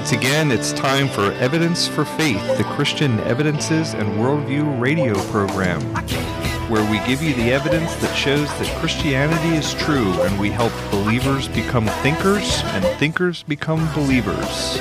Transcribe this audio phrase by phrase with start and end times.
[0.00, 5.78] Once again, it's time for Evidence for Faith, the Christian Evidences and Worldview radio program,
[6.70, 10.72] where we give you the evidence that shows that Christianity is true and we help
[10.90, 14.78] believers become thinkers and thinkers become believers.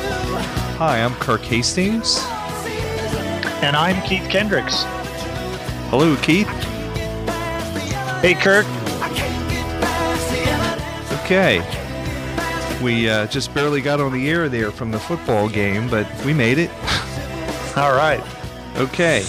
[0.78, 2.23] Hi, I'm Kirk Hastings.
[3.62, 4.84] And I'm Keith Kendricks.
[5.90, 6.47] Hello, Keith.
[8.22, 8.66] Hey, Kirk.
[11.25, 11.78] Okay.
[12.81, 16.33] We uh, just barely got on the air there from the football game, but we
[16.33, 16.69] made it.
[17.77, 18.23] All right.
[18.77, 19.25] Okay.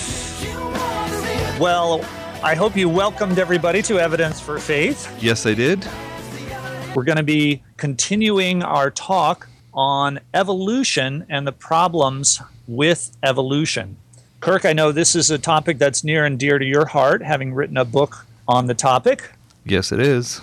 [1.59, 2.05] Well,
[2.45, 5.13] I hope you welcomed everybody to Evidence for Faith.
[5.21, 5.85] Yes, I did.
[6.95, 13.97] We're going to be continuing our talk on evolution and the problems with evolution.
[14.39, 17.53] Kirk, I know this is a topic that's near and dear to your heart, having
[17.53, 19.29] written a book on the topic.
[19.65, 20.41] Yes, it is.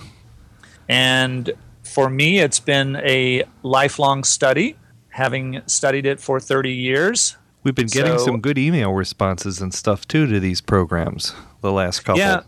[0.88, 1.50] And
[1.98, 4.76] for me, it's been a lifelong study,
[5.08, 7.36] having studied it for 30 years.
[7.64, 11.72] We've been getting So- some good email responses and stuff too to these programs the
[11.72, 12.20] last couple.
[12.20, 12.42] Yeah,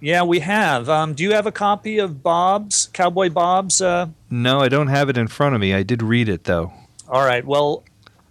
[0.00, 0.88] yeah, we have.
[0.88, 3.82] Um, do you have a copy of Bob's Cowboy Bob's?
[3.82, 5.74] Uh, No, I don't have it in front of me.
[5.74, 6.72] I did read it though.
[7.06, 7.44] all right.
[7.44, 7.82] Well,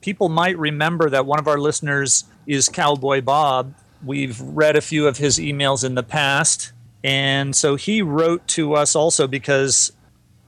[0.01, 3.75] people might remember that one of our listeners is Cowboy Bob.
[4.03, 6.71] We've read a few of his emails in the past,
[7.03, 9.91] and so he wrote to us also because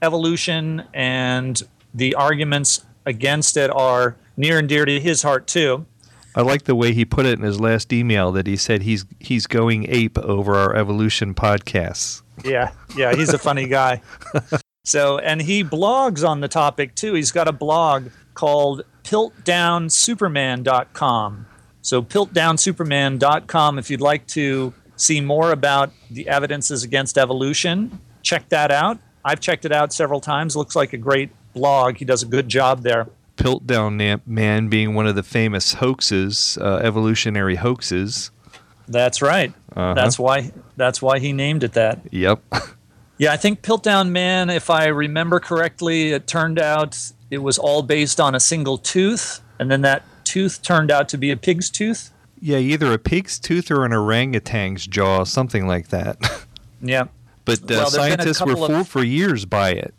[0.02, 1.62] evolution and
[1.94, 5.86] the arguments against it are near and dear to his heart too.
[6.34, 9.04] I like the way he put it in his last email that he said he's
[9.20, 12.22] he's going ape over our evolution podcasts.
[12.44, 14.00] Yeah, yeah, he's a funny guy.
[14.84, 17.14] So, and he blogs on the topic too.
[17.14, 21.46] He's got a blog called piltdownsuperman.com.
[21.82, 28.72] So, piltdownsuperman.com, if you'd like to see more about the evidences against evolution, check that
[28.72, 28.98] out.
[29.24, 30.56] I've checked it out several times.
[30.56, 31.98] Looks like a great blog.
[31.98, 33.08] He does a good job there.
[33.36, 38.30] Piltdown Man being one of the famous hoaxes, uh, evolutionary hoaxes.
[38.88, 39.52] That's right.
[39.74, 39.94] Uh-huh.
[39.94, 42.00] That's why that's why he named it that.
[42.10, 42.42] Yep.
[43.18, 46.98] Yeah, I think Piltdown Man, if I remember correctly, it turned out
[47.30, 51.18] it was all based on a single tooth, and then that tooth turned out to
[51.18, 52.10] be a pig's tooth.
[52.40, 56.16] yeah, either a pig's tooth or an orangutan's jaw, something like that.
[56.80, 57.04] Yeah,
[57.44, 59.94] but uh, Well, there've been a scientists were couple of- fooled for years by it.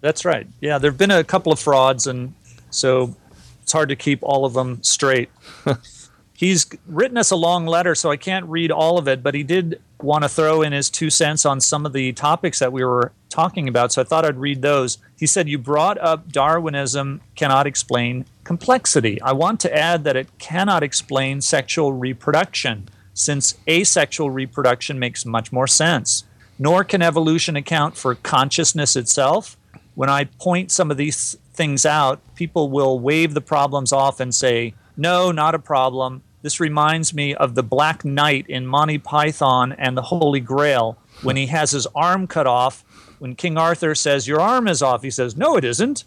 [0.00, 0.46] that's right.
[0.60, 2.34] Yeah, there have been a couple of frauds, and
[2.70, 3.14] so
[3.62, 5.28] it's hard to keep all of them straight.
[6.34, 9.42] He's written us a long letter, so I can't read all of it, but he
[9.42, 12.84] did want to throw in his two cents on some of the topics that we
[12.84, 14.98] were talking about, so I thought I'd read those.
[15.18, 19.20] He said, You brought up Darwinism cannot explain complexity.
[19.20, 25.50] I want to add that it cannot explain sexual reproduction, since asexual reproduction makes much
[25.50, 26.22] more sense.
[26.58, 29.56] Nor can evolution account for consciousness itself.
[29.94, 34.34] When I point some of these things out, people will wave the problems off and
[34.34, 36.22] say, No, not a problem.
[36.42, 41.36] This reminds me of the Black Knight in Monty Python and the Holy Grail when
[41.36, 42.84] he has his arm cut off.
[43.18, 46.04] When King Arthur says, Your arm is off, he says, No, it isn't.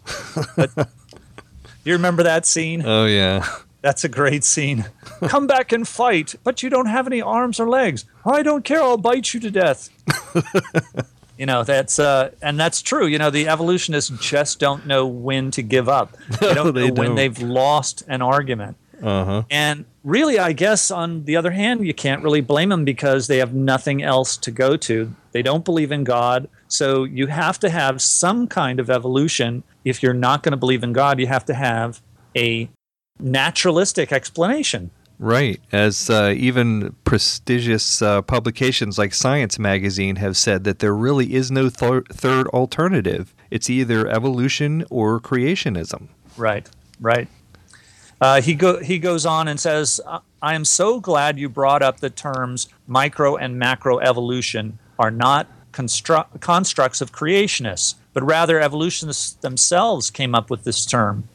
[0.56, 0.70] But,
[1.84, 2.82] you remember that scene?
[2.84, 3.46] Oh yeah.
[3.82, 4.86] That's a great scene.
[5.26, 8.04] Come back and fight, but you don't have any arms or legs.
[8.24, 8.80] I don't care.
[8.80, 9.90] I'll bite you to death.
[11.38, 13.06] you know that's uh, and that's true.
[13.06, 16.16] You know the evolutionists just don't know when to give up.
[16.40, 17.16] They don't they know when don't.
[17.16, 18.76] they've lost an argument.
[19.02, 19.42] Uh-huh.
[19.50, 23.38] And really, I guess on the other hand, you can't really blame them because they
[23.38, 25.12] have nothing else to go to.
[25.32, 26.48] They don't believe in God.
[26.68, 29.64] So you have to have some kind of evolution.
[29.84, 32.00] If you're not going to believe in God, you have to have
[32.36, 32.70] a
[33.18, 34.90] naturalistic explanation.
[35.18, 35.60] Right.
[35.70, 41.50] As uh, even prestigious uh, publications like Science Magazine have said that there really is
[41.50, 43.32] no th- third alternative.
[43.48, 46.08] It's either evolution or creationism.
[46.36, 46.68] Right,
[47.00, 47.28] right.
[48.20, 50.00] Uh, he go he goes on and says,
[50.40, 55.48] "I am so glad you brought up the terms micro and macro evolution are not
[55.72, 61.28] constru- constructs of creationists, but rather evolutionists themselves came up with this term.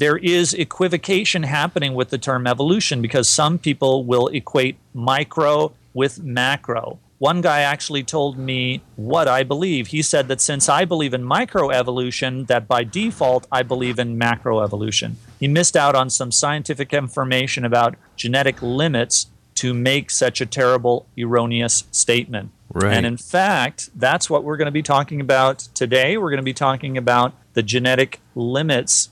[0.00, 6.22] There is equivocation happening with the term evolution because some people will equate micro with
[6.22, 6.98] macro.
[7.18, 9.88] One guy actually told me what I believe.
[9.88, 15.16] He said that since I believe in microevolution, that by default I believe in macroevolution.
[15.38, 19.26] He missed out on some scientific information about genetic limits
[19.56, 22.52] to make such a terrible, erroneous statement.
[22.72, 22.96] Right.
[22.96, 26.16] And in fact, that's what we're going to be talking about today.
[26.16, 29.10] We're going to be talking about the genetic limits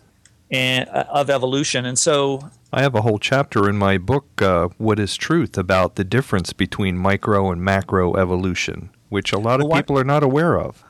[0.51, 1.85] and, uh, of evolution.
[1.85, 5.95] And so I have a whole chapter in my book, uh, What is Truth, about
[5.95, 10.23] the difference between micro and macro evolution, which a lot of Well, people are not
[10.23, 10.85] aware of.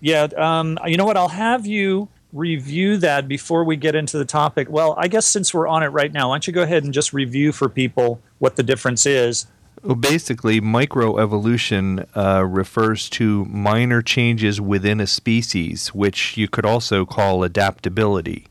[0.00, 1.16] Yeah, um, you know what?
[1.16, 4.68] I'll have you review that before we get into the topic.
[4.68, 6.92] Well, I guess since we're on it right now, why don't you go ahead and
[6.92, 9.46] just review for people what the difference is?
[9.82, 17.04] Well, basically, microevolution uh, refers to minor changes within a species, which you could also
[17.04, 18.46] call adaptability.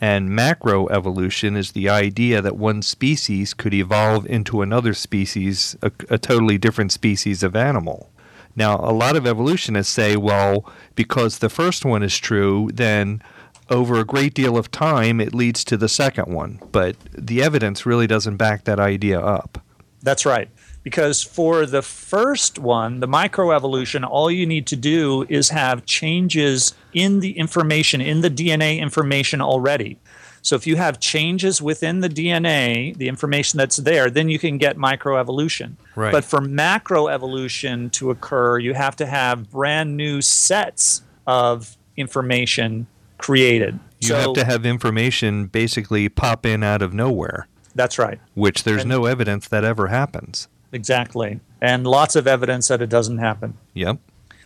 [0.00, 6.18] And macroevolution is the idea that one species could evolve into another species, a, a
[6.18, 8.10] totally different species of animal.
[8.54, 13.22] Now, a lot of evolutionists say, well, because the first one is true, then
[13.70, 16.60] over a great deal of time it leads to the second one.
[16.72, 19.62] But the evidence really doesn't back that idea up.
[20.02, 20.48] That's right.
[20.88, 26.72] Because for the first one, the microevolution, all you need to do is have changes
[26.94, 29.98] in the information, in the DNA information already.
[30.40, 34.56] So if you have changes within the DNA, the information that's there, then you can
[34.56, 35.74] get microevolution.
[35.94, 36.10] Right.
[36.10, 42.86] But for macroevolution to occur, you have to have brand new sets of information
[43.18, 43.78] created.
[44.00, 48.18] You so have to have information basically pop in out of nowhere, that's right.
[48.34, 50.48] which there's And- no evidence that ever happens.
[50.72, 51.40] Exactly.
[51.60, 53.56] And lots of evidence that it doesn't happen.
[53.74, 53.98] Yep.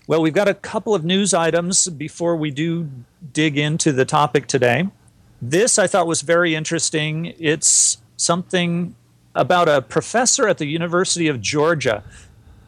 [0.07, 2.89] Well, we've got a couple of news items before we do
[3.33, 4.89] dig into the topic today.
[5.41, 7.35] This I thought was very interesting.
[7.39, 8.95] It's something
[9.35, 12.05] about a professor at the University of Georgia.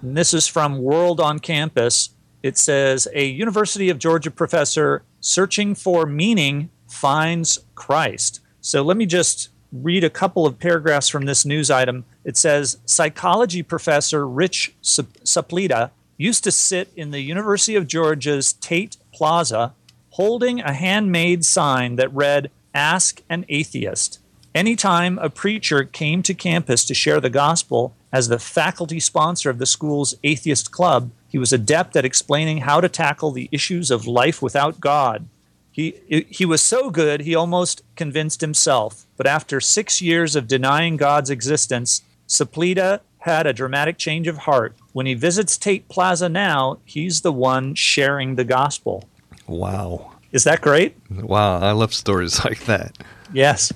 [0.02, 2.10] And this is from World on Campus.
[2.42, 8.40] It says a University of Georgia professor searching for meaning finds Christ.
[8.60, 12.04] So let me just read a couple of paragraphs from this news item.
[12.24, 18.96] It says psychology professor Rich Suplita used to sit in the University of Georgia's Tate
[19.12, 19.74] Plaza
[20.10, 24.20] holding a handmade sign that read, Ask an Atheist.
[24.54, 29.58] Anytime a preacher came to campus to share the gospel as the faculty sponsor of
[29.58, 34.06] the school's atheist club, he was adept at explaining how to tackle the issues of
[34.06, 35.26] life without God.
[35.74, 39.06] He, he was so good, he almost convinced himself.
[39.16, 44.76] But after six years of denying God's existence, Suplita had a dramatic change of heart.
[44.92, 49.08] When he visits Tate Plaza now, he's the one sharing the gospel.
[49.48, 50.12] Wow.
[50.30, 50.96] Is that great?
[51.10, 51.58] Wow.
[51.58, 52.96] I love stories like that.
[53.32, 53.72] Yes.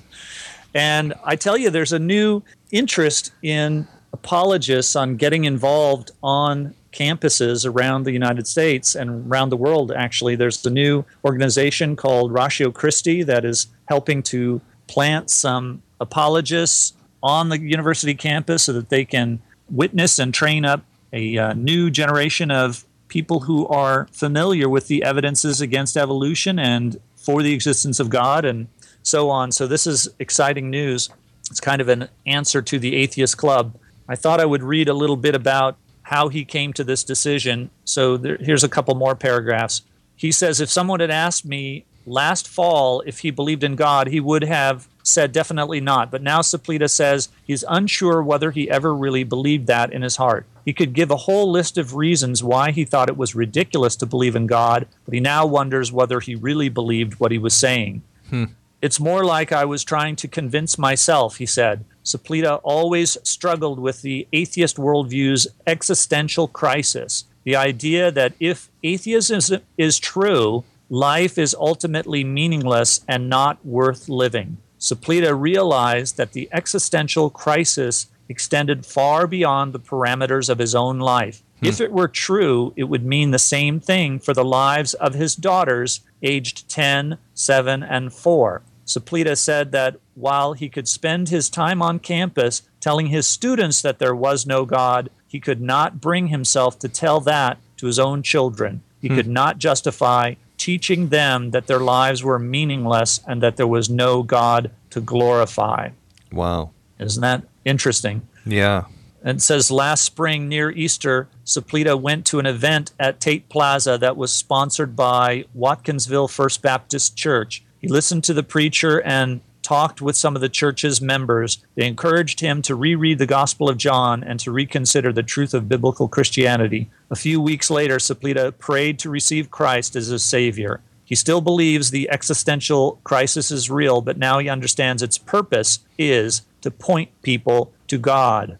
[0.73, 7.69] And I tell you, there's a new interest in apologists on getting involved on campuses
[7.69, 10.35] around the United States and around the world, actually.
[10.35, 17.49] There's a new organization called Ratio Christi that is helping to plant some apologists on
[17.49, 19.39] the university campus so that they can
[19.69, 20.83] witness and train up
[21.13, 26.97] a uh, new generation of people who are familiar with the evidences against evolution and
[27.15, 28.67] for the existence of God and
[29.03, 29.51] so on.
[29.51, 31.09] So this is exciting news.
[31.49, 33.75] It's kind of an answer to the Atheist Club.
[34.07, 35.77] I thought I would read a little bit about
[36.09, 37.69] how he came to this decision.
[37.85, 39.83] So there, here's a couple more paragraphs.
[40.15, 44.19] He says, If someone had asked me last fall if he believed in God, he
[44.19, 46.09] would have said definitely not.
[46.09, 50.47] But now Suplita says he's unsure whether he ever really believed that in his heart.
[50.65, 54.07] He could give a whole list of reasons why he thought it was ridiculous to
[54.07, 58.01] believe in God, but he now wonders whether he really believed what he was saying.
[58.31, 58.45] Hmm.
[58.81, 61.85] It's more like I was trying to convince myself, he said.
[62.03, 69.99] Suplita always struggled with the atheist worldview's existential crisis the idea that if atheism is,
[69.99, 74.57] true, life is ultimately meaningless and not worth living.
[74.79, 81.41] Suplita realized that the existential crisis extended far beyond the parameters of his own life.
[81.59, 81.65] Hmm.
[81.65, 85.35] If it were true, it would mean the same thing for the lives of his
[85.35, 88.61] daughters, aged 10, 7, and 4.
[88.89, 93.99] Suplita said that while he could spend his time on campus telling his students that
[93.99, 98.23] there was no God, he could not bring himself to tell that to his own
[98.23, 98.81] children.
[98.99, 99.15] He hmm.
[99.15, 104.23] could not justify teaching them that their lives were meaningless and that there was no
[104.23, 105.89] God to glorify.
[106.31, 106.71] Wow.
[106.99, 108.27] Isn't that interesting?
[108.43, 108.85] Yeah.
[109.21, 114.17] And says last spring near Easter, Suplita went to an event at Tate Plaza that
[114.17, 117.63] was sponsored by Watkinsville First Baptist Church.
[117.79, 121.63] He listened to the preacher and talked with some of the church's members.
[121.75, 125.69] They encouraged him to reread the Gospel of John and to reconsider the truth of
[125.69, 126.89] biblical Christianity.
[127.11, 130.81] A few weeks later, Suplita prayed to receive Christ as his Savior.
[131.03, 136.43] He still believes the existential crisis is real, but now he understands its purpose is
[136.61, 138.57] to point people to God.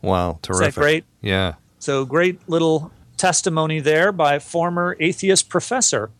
[0.00, 0.38] Wow.
[0.42, 0.68] Terrific.
[0.68, 1.04] Is that great?
[1.20, 1.54] Yeah.
[1.78, 6.10] So great little testimony there by former atheist professor.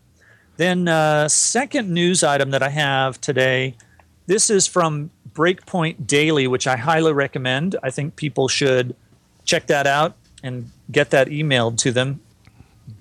[0.57, 3.75] Then, uh, second news item that I have today.
[4.27, 7.77] This is from Breakpoint Daily, which I highly recommend.
[7.83, 8.95] I think people should
[9.45, 12.21] check that out and get that emailed to them.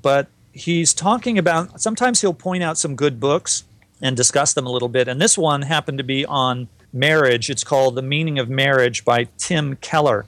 [0.01, 3.63] But he's talking about sometimes he'll point out some good books
[4.01, 5.07] and discuss them a little bit.
[5.07, 7.49] And this one happened to be on marriage.
[7.49, 10.25] It's called The Meaning of Marriage by Tim Keller.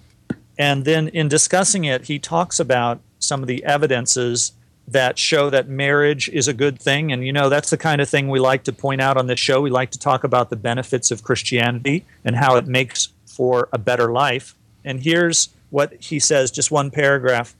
[0.57, 4.53] And then in discussing it, he talks about some of the evidences
[4.87, 7.11] that show that marriage is a good thing.
[7.11, 9.39] And, you know, that's the kind of thing we like to point out on this
[9.39, 9.61] show.
[9.61, 13.77] We like to talk about the benefits of Christianity and how it makes for a
[13.77, 14.55] better life.
[14.83, 17.55] And here's what he says just one paragraph.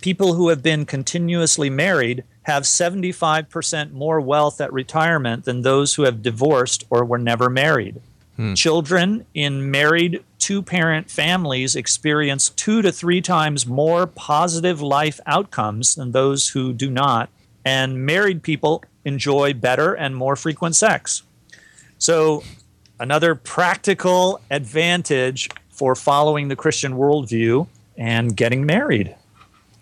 [0.00, 6.02] People who have been continuously married have 75% more wealth at retirement than those who
[6.02, 8.00] have divorced or were never married.
[8.36, 8.54] Hmm.
[8.54, 15.94] Children in married two parent families experience two to three times more positive life outcomes
[15.94, 17.30] than those who do not.
[17.64, 21.22] And married people enjoy better and more frequent sex.
[21.98, 22.42] So,
[22.98, 29.14] another practical advantage for following the Christian worldview and getting married.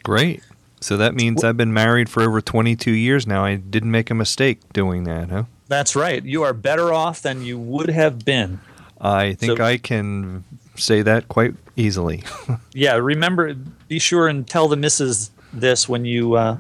[0.03, 0.43] Great.
[0.81, 3.45] So that means I've been married for over 22 years now.
[3.45, 5.45] I didn't make a mistake doing that, huh?
[5.73, 6.23] That's right.
[6.23, 8.61] You are better off than you would have been.
[9.01, 10.45] I think So- I can
[10.77, 12.23] say that quite easily.
[12.75, 13.55] Yeah, remember,
[13.89, 16.59] be sure and tell the missus this when you uh,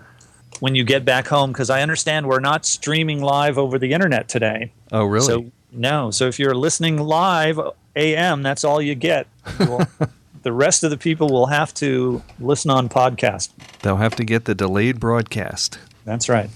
[0.60, 4.28] when you get back home, because I understand we're not streaming live over the internet
[4.28, 4.72] today.
[4.92, 5.26] oh, really?
[5.26, 6.10] So no.
[6.10, 7.58] So if you're listening live
[7.96, 9.26] AM, that's all you get.
[9.58, 9.88] Well,
[10.42, 13.50] the rest of the people will have to listen on podcast.
[13.82, 15.78] They'll have to get the delayed broadcast.
[16.04, 16.50] That's right.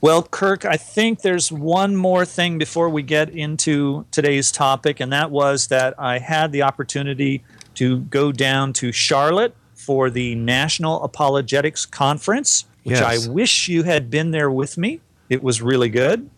[0.00, 5.12] Well, Kirk, I think there's one more thing before we get into today's topic, and
[5.12, 7.42] that was that I had the opportunity
[7.74, 13.26] to go down to Charlotte for the National Apologetics Conference, which Yes.
[13.26, 15.00] I wish you had been there with me.
[15.28, 16.30] It was really good.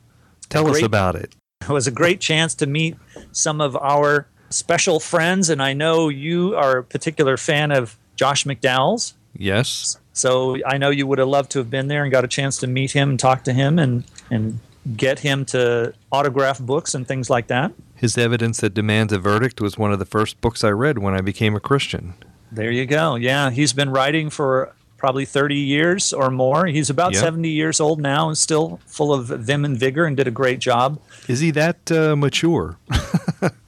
[0.48, 1.34] Tell us about it.
[1.60, 2.96] It was a great chance to meet
[3.32, 8.44] some of our special friends, and I know you are a particular fan of Josh
[8.44, 9.14] McDowell's.
[9.36, 9.98] Yes.
[10.20, 12.58] So I know you would have loved to have been there and got a chance
[12.58, 14.60] to meet him and talk to him and and
[14.96, 17.72] get him to autograph books and things like that.
[17.94, 21.14] His Evidence That Demands a Verdict was one of the first books I read when
[21.14, 22.14] I became a Christian.
[22.50, 23.16] There you go.
[23.16, 26.66] Yeah, he's been writing for probably 30 years or more.
[26.66, 27.20] He's about Yep.
[27.22, 30.58] 70 years old now and still full of vim and vigor and did a great
[30.60, 30.98] job.
[31.28, 32.76] Is he that uh, mature?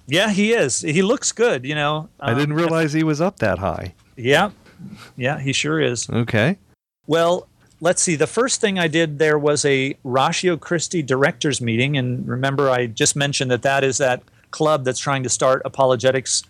[0.09, 0.81] Yeah, he is.
[0.81, 2.09] He looks good, you know.
[2.21, 3.95] I Um, didn't realize he was up that high.
[4.17, 4.51] Yeah.
[5.17, 6.09] Yeah, he sure is.
[6.09, 6.59] Okay.
[7.07, 7.49] Well,
[7.81, 8.17] let's see.
[8.17, 11.97] The first thing I did there was a Ratio Christi directors meeting.
[11.97, 16.43] And remember, I just mentioned that that is that club that's trying to start apologetics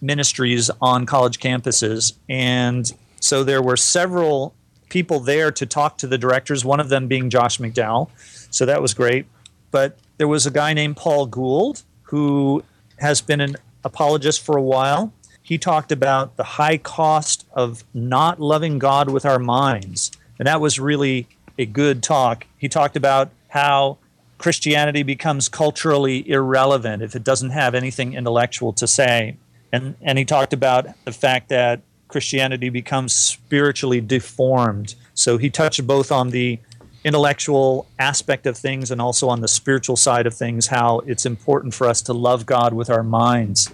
[0.00, 2.14] ministries on college campuses.
[2.28, 4.54] And so there were several
[4.88, 8.10] people there to talk to the directors, one of them being Josh McDowell.
[8.50, 9.26] So that was great.
[9.70, 12.64] But there was a guy named Paul Gould who
[12.98, 15.12] has been an apologist for a while.
[15.50, 20.12] He talked about the high cost of not loving God with our minds.
[20.38, 21.26] And that was really
[21.58, 22.46] a good talk.
[22.56, 23.98] He talked about how
[24.38, 29.38] Christianity becomes culturally irrelevant if it doesn't have anything intellectual to say.
[29.72, 34.94] And, and he talked about the fact that Christianity becomes spiritually deformed.
[35.14, 36.60] So he touched both on the
[37.02, 41.74] intellectual aspect of things and also on the spiritual side of things, how it's important
[41.74, 43.68] for us to love God with our minds.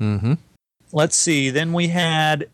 [0.00, 0.32] Mm-hmm.
[0.92, 1.50] Let's see.
[1.50, 2.48] Then we had,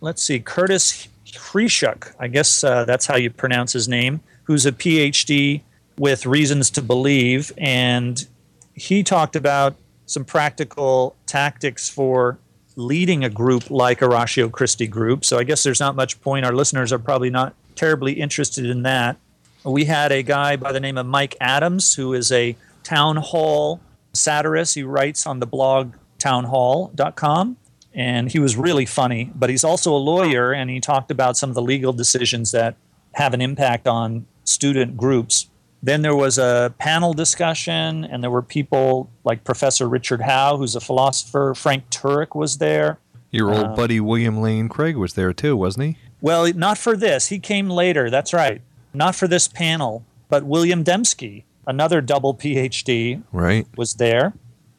[0.00, 2.14] let's see, Curtis Hrischuk.
[2.18, 5.62] I guess uh, that's how you pronounce his name, who's a PhD
[5.98, 7.52] with Reasons to Believe.
[7.58, 8.26] And
[8.74, 12.38] he talked about some practical tactics for
[12.76, 15.24] leading a group like a Ratio Christi group.
[15.24, 16.46] So I guess there's not much point.
[16.46, 19.16] Our listeners are probably not terribly interested in that.
[19.64, 23.80] We had a guy by the name of Mike Adams, who is a town hall
[24.12, 24.74] satirist.
[24.74, 27.56] He writes on the blog townhall.com.
[27.94, 31.48] And he was really funny, but he's also a lawyer, and he talked about some
[31.50, 32.76] of the legal decisions that
[33.14, 35.48] have an impact on student groups.
[35.82, 40.76] Then there was a panel discussion, and there were people like Professor Richard Howe, who's
[40.76, 41.54] a philosopher.
[41.56, 42.98] Frank Turek was there.
[43.30, 45.96] Your old Uh, buddy William Lane Craig was there too, wasn't he?
[46.20, 47.28] Well, not for this.
[47.28, 48.10] He came later.
[48.10, 48.60] That's right.
[48.94, 53.66] Not for this panel, but William Dembski, another double PhD, Right.
[53.76, 54.34] was there.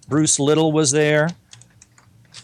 [0.09, 1.29] Bruce Little was there.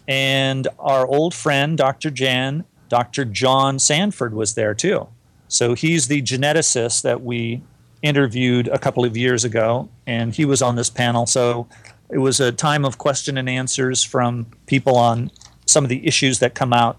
[0.08, 2.12] And our old friend, Dr.
[2.12, 3.26] Jan, Dr.
[3.26, 5.08] John Sanford was there too.
[5.48, 7.62] So he's the geneticist that we
[8.02, 11.26] interviewed a couple of years ago, and he was on this panel.
[11.26, 11.68] So
[12.10, 15.32] it was a time of question and answers from people on
[15.66, 16.98] some of the issues that come out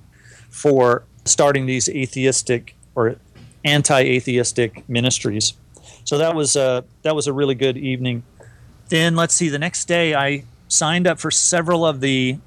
[0.50, 3.16] for starting these atheistic or
[3.64, 5.54] anti-atheistic ministries.
[6.04, 8.22] So that was a that was a really good evening.
[8.88, 9.48] Then let's see.
[9.48, 12.38] The next day, I signed up for several of the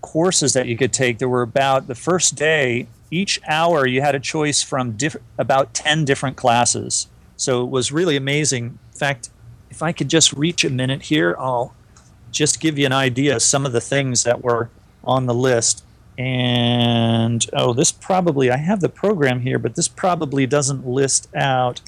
[0.00, 1.18] courses that you could take.
[1.18, 2.86] There were about the first day.
[3.10, 7.06] Each hour, you had a choice from diff- about ten different classes.
[7.36, 8.78] So it was really amazing.
[8.92, 9.30] In fact,
[9.70, 11.74] if I could just reach a minute here, I'll
[12.30, 14.70] just give you an idea of some of the things that were
[15.04, 15.84] on the list.
[16.18, 21.80] And oh, this probably, I have the program here, but this probably doesn't list out.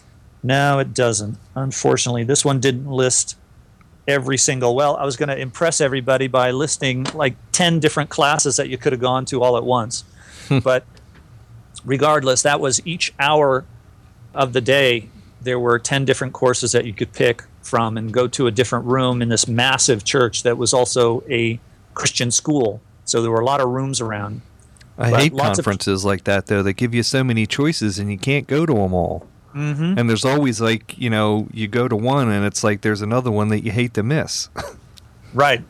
[0.43, 1.37] No, it doesn't.
[1.55, 3.37] Unfortunately, this one didn't list
[4.09, 4.75] every single.
[4.75, 8.77] Well, I was going to impress everybody by listing like 10 different classes that you
[8.79, 10.05] could have gone to all at once.
[10.49, 10.59] Hmm.
[10.59, 10.85] but
[11.85, 13.65] regardless, that was each hour
[14.35, 15.09] of the day.
[15.43, 18.85] There were 10 different courses that you could pick from and go to a different
[18.87, 21.59] room in this massive church that was also a
[21.95, 22.81] Christian school.
[23.05, 24.43] So there were a lot of rooms around.
[24.99, 26.63] I But hate lots of- conferences like that though.
[26.63, 29.27] They give you so many choices and you can't go to them all.
[29.55, 29.99] Mm-hmm.
[29.99, 33.31] And there's always like you know you go to one and it's like there's another
[33.31, 34.49] one that you hate to miss.
[35.33, 35.63] Right.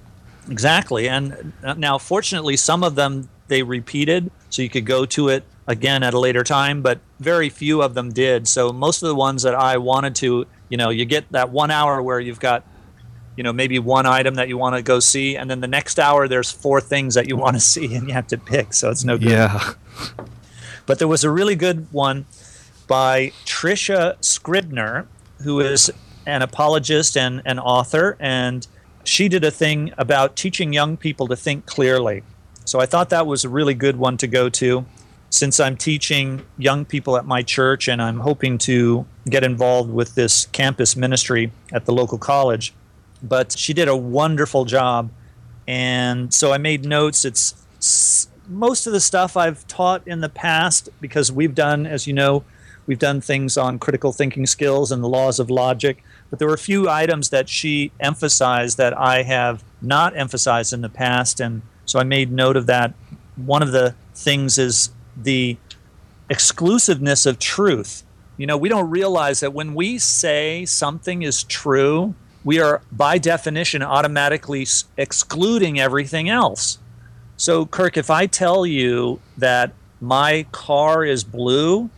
[0.49, 1.09] Exactly.
[1.09, 5.45] And uh, now, fortunately, some of them they repeated, so you could go to it
[5.67, 8.49] again at a later time, but very few of them did.
[8.49, 11.71] So most of the ones that I wanted to, you know, you get that one
[11.71, 12.65] hour where you've got,
[13.37, 15.99] you know, maybe one item that you want to go see, and then the next
[16.01, 18.73] hour there's four things that you want to see, and you have to pick.
[18.73, 19.29] So it's no good.
[19.31, 19.75] yeah.
[20.87, 22.25] But there was a really good one
[22.91, 25.07] by Tricia Scribner,
[25.45, 25.93] who is
[26.27, 28.67] an apologist and an author, and
[29.05, 32.25] she did a thing about teaching young people to think clearly.
[32.65, 34.85] So I thought that was a really good one to go to
[35.31, 40.17] since I'm teaching young people at my church and I'm hoping to get involved with
[40.17, 42.75] this campus ministry at the local college.
[43.23, 45.11] But she did a wonderful job.
[45.69, 47.25] And so I made notes.
[47.25, 52.13] It's most of the stuff I've taught in the past because we've done, as you
[52.13, 52.43] know,
[52.91, 56.03] we've done things on critical thinking skills and the laws of logic.
[56.29, 60.81] But there were a few items that she emphasized that I have not emphasized in
[60.81, 61.39] the past.
[61.39, 62.93] And so I made note of that.
[63.37, 65.57] One of the things is the
[66.29, 68.03] exclusiveness of truth.
[68.37, 73.19] You know, we don't realize that when we say something is true, we are by
[73.19, 76.79] definition automatically excluding everything else.
[77.37, 81.89] So, Kirk, if I tell you that my car is blue,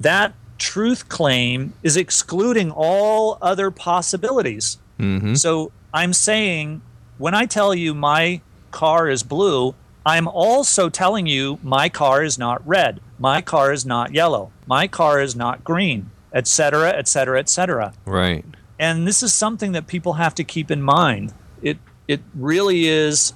[0.00, 4.78] that truth claim is excluding all other possibilities.
[4.98, 5.34] Mm-hmm.
[5.34, 6.82] So I'm saying
[7.18, 12.38] when I tell you my car is blue, I'm also telling you my car is
[12.38, 17.92] not red, my car is not yellow, my car is not green, etc., etc., etc.
[18.04, 18.44] Right.
[18.78, 21.32] And this is something that people have to keep in mind.
[21.62, 23.32] It it really is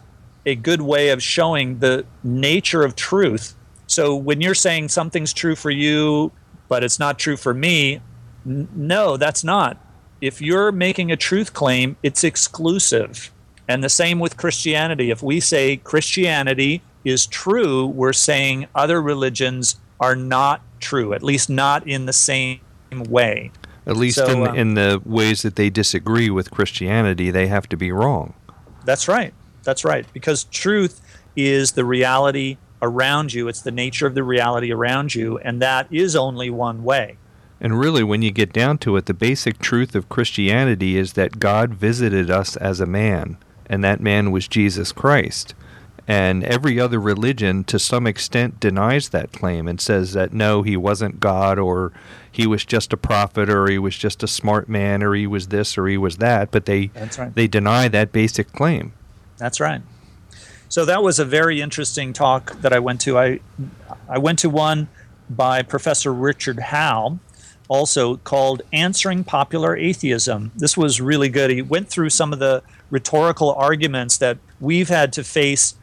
[0.47, 3.55] a good way of showing the nature of truth.
[3.87, 6.31] So when you're saying something's true for you,
[6.71, 8.01] but it's not true for me,
[8.47, 9.77] n- no, that's not.
[10.23, 13.31] If you're making a truth claim, it's exclusive.
[13.69, 15.11] And the same with Christianity.
[15.11, 21.51] If we say Christianity is true, we're saying other religions are not true, at least
[21.51, 22.61] not in the same
[22.93, 23.51] way.
[23.87, 27.69] At least So, in um, in the ways that they disagree with Christianity, they have
[27.71, 28.35] to be wrong.
[28.85, 29.35] That's right.
[29.65, 30.07] That's right.
[30.13, 31.01] Because truth
[31.35, 35.87] is the reality around you, it's the nature of the reality around you, and that
[35.91, 37.17] is only one way.
[37.61, 41.39] And really, when you get down to it, the basic truth of Christianity is that
[41.39, 45.55] God visited us as a man, and that man was Jesus Christ.
[46.09, 50.77] And every other religion, to some extent, denies that claim and says that no, he
[50.77, 51.93] wasn't God, or
[52.33, 55.49] he was just a prophet, or he was just a smart man, or he was
[55.49, 56.51] this, or he was that.
[56.51, 57.35] But they That's right.
[57.35, 58.93] they deny that basic claim.
[59.37, 59.83] That's right.
[60.71, 63.19] So that was a very interesting talk that I went to.
[63.19, 63.41] I
[64.09, 64.87] I went to one
[65.29, 67.19] by Professor Richard Howe,
[67.67, 70.53] also called Answering Popular Atheism.
[70.55, 71.51] This was really good.
[71.51, 75.75] He went through some of the rhetorical arguments that we've had to face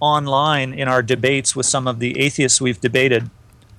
[0.00, 3.30] online in our debates with some of the atheists we've debated.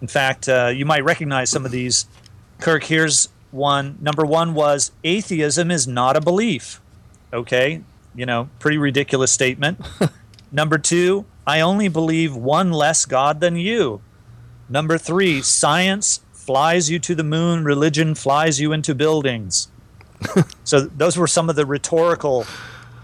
[0.01, 2.05] In fact, uh, you might recognize some of these.
[2.61, 3.97] Kirk, here's one.
[3.99, 6.79] Number one was atheism is not a belief.
[7.33, 7.81] Okay,
[8.15, 9.81] you know, pretty ridiculous statement.
[10.53, 14.01] Number two, I only believe one less God than you.
[14.69, 19.69] Number three, science flies you to the moon, religion flies you into buildings.
[20.63, 22.45] so those were some of the rhetorical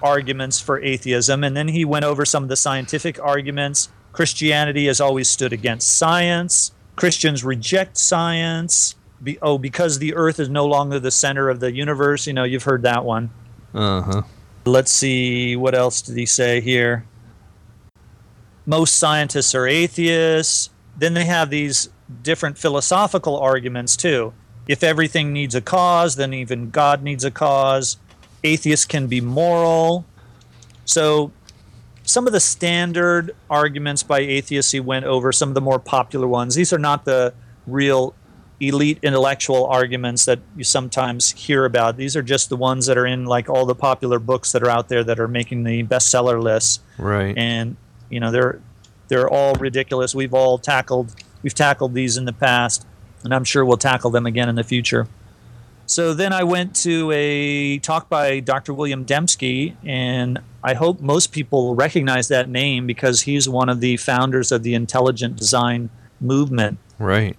[0.02, 1.44] arguments for atheism.
[1.44, 3.90] And then he went over some of the scientific arguments.
[4.14, 6.72] Christianity has always stood against science.
[6.96, 8.96] Christians reject science.
[9.22, 12.28] Be, oh, because the earth is no longer the center of the universe.
[12.28, 13.32] You know, you've heard that one.
[13.74, 14.22] Uh huh.
[14.66, 17.06] Let's see, what else did he say here?
[18.70, 20.70] Most scientists are atheists.
[20.96, 21.90] Then they have these
[22.22, 24.32] different philosophical arguments too.
[24.68, 27.98] If everything needs a cause, then even God needs a cause.
[28.44, 30.06] Atheists can be moral.
[30.86, 31.32] So,
[32.04, 36.28] some of the standard arguments by atheists he went over, some of the more popular
[36.28, 36.54] ones.
[36.54, 37.34] These are not the
[37.66, 38.14] real
[38.60, 41.98] elite intellectual arguments that you sometimes hear about.
[41.98, 44.70] These are just the ones that are in like all the popular books that are
[44.70, 46.82] out there that are making the bestseller lists.
[47.00, 47.36] Right.
[47.36, 47.76] And
[48.10, 48.62] you know, they're
[49.08, 50.14] they're all ridiculous.
[50.14, 52.86] We've all tackled we've tackled these in the past,
[53.24, 55.08] and I'm sure we'll tackle them again in the future.
[55.86, 58.76] So then I went to a talk by Dr.
[58.76, 63.98] William Dembski, and I hope most people recognize that name because he's one of the
[63.98, 65.90] founders of the intelligent design
[66.22, 66.78] movement.
[67.00, 67.36] right.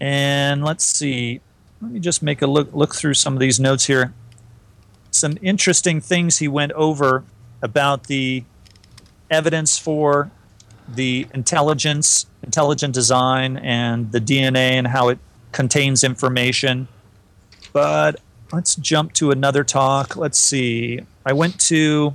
[0.00, 1.40] And let's see.
[1.82, 4.14] Let me just make a look look through some of these notes here.
[5.10, 7.24] Some interesting things he went over
[7.62, 8.44] about the
[9.30, 10.30] evidence for
[10.88, 15.18] the intelligence, intelligent design, and the DNA and how it
[15.52, 16.88] contains information.
[17.72, 18.20] But
[18.52, 20.16] let's jump to another talk.
[20.16, 21.00] Let's see.
[21.26, 22.14] I went to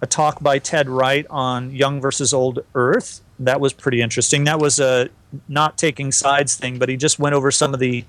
[0.00, 3.20] a talk by Ted Wright on Young versus Old Earth.
[3.38, 4.44] That was pretty interesting.
[4.44, 5.10] That was a
[5.48, 8.04] not taking sides thing, but he just went over some of the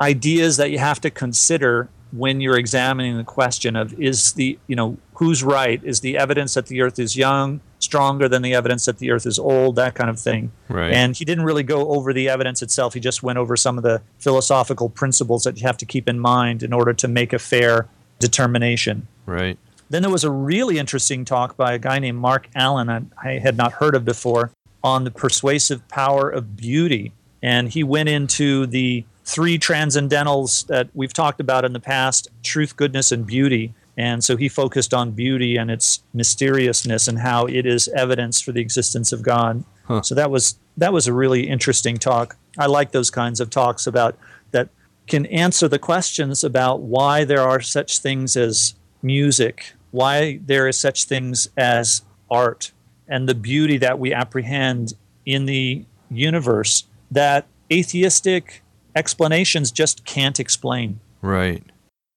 [0.00, 4.76] ideas that you have to consider when you're examining the question of is the you
[4.76, 8.84] know who's right is the evidence that the earth is young stronger than the evidence
[8.84, 10.92] that the earth is old that kind of thing Right.
[10.92, 13.82] and he didn't really go over the evidence itself he just went over some of
[13.82, 17.38] the philosophical principles that you have to keep in mind in order to make a
[17.38, 19.58] fair determination Right.
[19.90, 23.38] then there was a really interesting talk by a guy named Mark Allen I, I
[23.38, 24.50] had not heard of before
[24.84, 27.12] on the persuasive power of beauty.
[27.40, 32.76] And he went into the three transcendentals that we've talked about in the past truth,
[32.76, 33.74] goodness, and beauty.
[33.96, 38.52] And so he focused on beauty and its mysteriousness and how it is evidence for
[38.52, 39.64] the existence of God.
[40.02, 42.36] So that was that was a really interesting talk.
[42.58, 44.16] I like those kinds of talks about
[44.52, 44.70] that
[45.06, 50.78] can answer the questions about why there are such things as music, why there is
[50.78, 52.72] such things as art,
[53.06, 54.94] and the beauty that we apprehend
[55.26, 58.62] in the universe that atheistic
[58.94, 61.00] explanations just can't explain.
[61.20, 61.64] Right.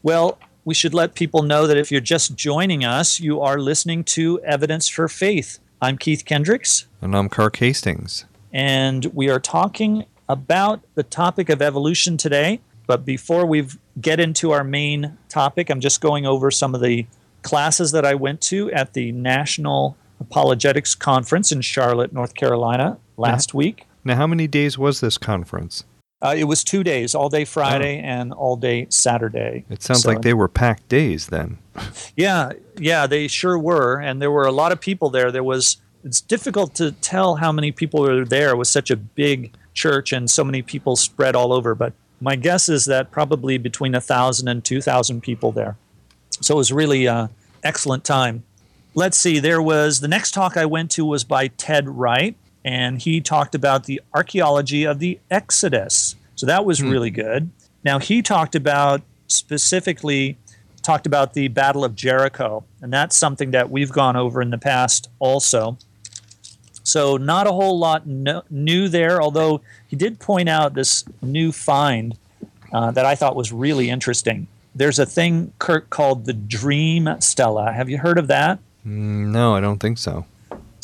[0.03, 4.03] Well, we should let people know that if you're just joining us, you are listening
[4.05, 5.59] to Evidence for Faith.
[5.81, 8.25] I'm Keith Kendricks, And I'm Kirk Hastings.
[8.51, 12.61] and we are talking about the topic of evolution today.
[12.87, 13.67] But before we
[13.99, 17.05] get into our main topic, I'm just going over some of the
[17.41, 23.53] classes that I went to at the National Apologetics Conference in Charlotte, North Carolina last
[23.53, 23.85] week.
[24.03, 25.83] Now, how many days was this conference?
[26.25, 29.63] Uh, it was two days, all day Friday and all day Saturday.
[29.69, 31.59] It sounds So- like they were packed days then.
[32.15, 35.31] Yeah, yeah, they sure were, and there were a lot of people there.
[35.31, 35.77] There was.
[36.05, 38.51] It's difficult to tell how many people were there.
[38.51, 41.73] It was such a big church and so many people spread all over.
[41.75, 45.75] But my guess is that probably between a thousand and two thousand people there.
[46.41, 47.29] So it was really an
[47.63, 48.43] excellent time.
[48.93, 49.39] Let's see.
[49.39, 53.53] There was the next talk I went to was by Ted Wright, and he talked
[53.53, 56.15] about the archaeology of the Exodus.
[56.35, 57.51] So that was really good.
[57.85, 60.37] Now he talked about specifically
[60.81, 64.57] talked about the Battle of Jericho, and that's something that we've gone over in the
[64.57, 65.77] past also.
[66.83, 71.51] So, not a whole lot no, new there, although he did point out this new
[71.51, 72.15] find
[72.71, 74.47] uh, that I thought was really interesting.
[74.75, 77.71] There's a thing, Kirk, called the Dream Stela.
[77.71, 78.59] Have you heard of that?
[78.85, 80.25] Mm, No, I don't think so.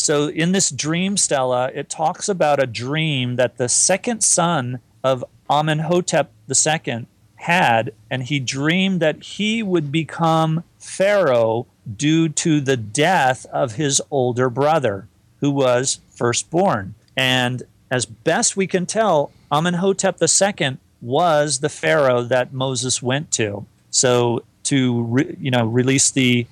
[0.01, 5.23] So, in this dream Stela, it talks about a dream that the second son of
[5.47, 13.45] Amenhotep II had, and he dreamed that he would become Pharaoh due to the death
[13.53, 15.07] of his older brother,
[15.39, 16.95] who was firstborn.
[17.15, 17.61] And
[17.91, 23.67] as best we can tell, Amenhotep II was the Pharaoh that Moses went to.
[23.91, 26.47] So, to re- you know, release the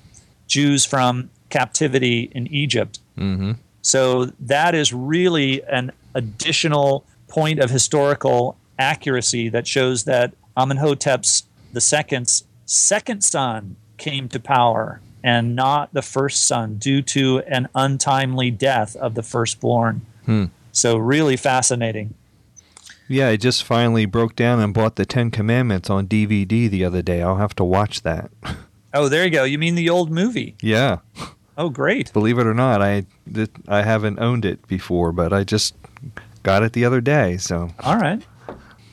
[0.46, 2.98] Jews from captivity in Egypt.
[3.18, 3.52] Mm-hmm.
[3.82, 11.80] So that is really an additional point of historical accuracy that shows that Amenhotep's the
[11.80, 18.50] second's second son came to power and not the first son due to an untimely
[18.50, 20.00] death of the firstborn.
[20.72, 22.14] So, really fascinating.
[23.08, 27.02] Yeah, I just finally broke down and bought the Ten Commandments on DVD the other
[27.02, 27.20] day.
[27.20, 28.30] I'll have to watch that.
[28.92, 29.44] Oh, there you go.
[29.44, 30.56] You mean the old movie?
[30.60, 30.98] Yeah,
[31.60, 32.12] Oh, great.
[32.12, 35.74] believe it or not, I that I haven't owned it before, but I just
[36.42, 37.36] got it the other day.
[37.36, 38.22] So All right.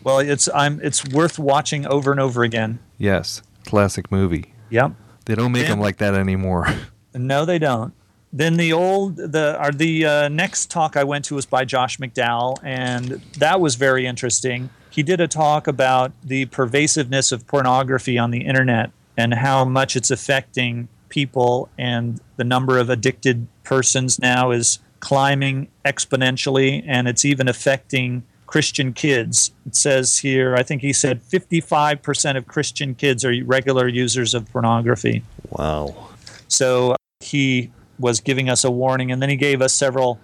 [0.03, 2.80] Well, it's I'm it's worth watching over and over again.
[2.97, 4.53] yes, classic movie.
[4.69, 4.91] Yep.
[5.25, 5.69] They don't make Yeah.
[5.69, 6.67] them like that anymore.
[7.13, 7.93] No, they don't.
[8.32, 11.97] Then the old the are the uh, next talk I went to was by Josh
[11.97, 14.69] McDowell, and that was very interesting.
[14.91, 19.95] He did a talk about the pervasiveness of pornography on the internet and how much
[19.95, 27.26] it's affecting people, and the number of addicted persons now is climbing exponentially, and it's
[27.26, 29.52] even affecting Christian kids.
[29.65, 34.50] It says here, I think he said 55% of Christian kids are regular users of
[34.50, 35.24] pornography.
[35.50, 36.10] wow.
[36.48, 40.20] So he was giving us a warning, and then he gave us several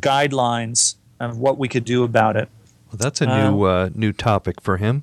[0.00, 2.48] guidelines of what we could do about it.
[2.90, 5.02] Well, that's a new uh, new topic for him.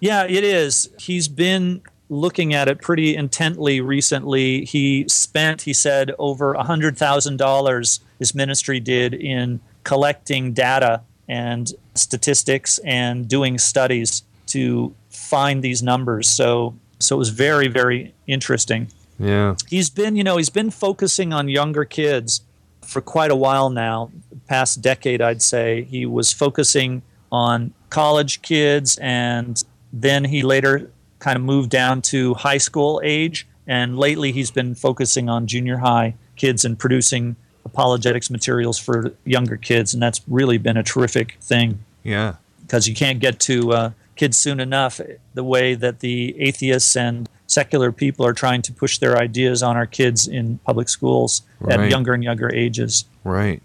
[0.00, 0.88] Yeah, it is.
[0.98, 4.64] He's been looking at it pretty intently recently.
[4.64, 13.28] He spent, he said, over $100,000 his ministry did in collecting data and statistics and
[13.28, 16.28] doing studies to find these numbers.
[16.28, 18.88] So so it was very very interesting.
[19.18, 19.54] Yeah.
[19.68, 22.42] he's been you know he's been focusing on younger kids
[22.82, 24.10] for quite a while now
[24.46, 27.00] past decade i'd say he was focusing
[27.32, 30.90] on college kids and then he later
[31.26, 35.78] kind of moved down to high school age and lately he's been focusing on junior
[35.78, 37.34] high kids and producing
[37.64, 42.34] apologetics materials for younger kids and that's really been a terrific thing Yeah.
[42.62, 45.00] because you can't get to uh, kids soon enough
[45.34, 49.76] the way that the atheists and secular people are trying to push their ideas on
[49.76, 51.80] our kids in public schools Right.
[51.80, 53.04] at younger and younger ages.
[53.24, 53.60] Right.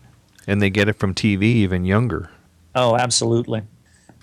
[0.47, 2.31] And they get it from TV even younger.
[2.73, 3.61] Oh, absolutely.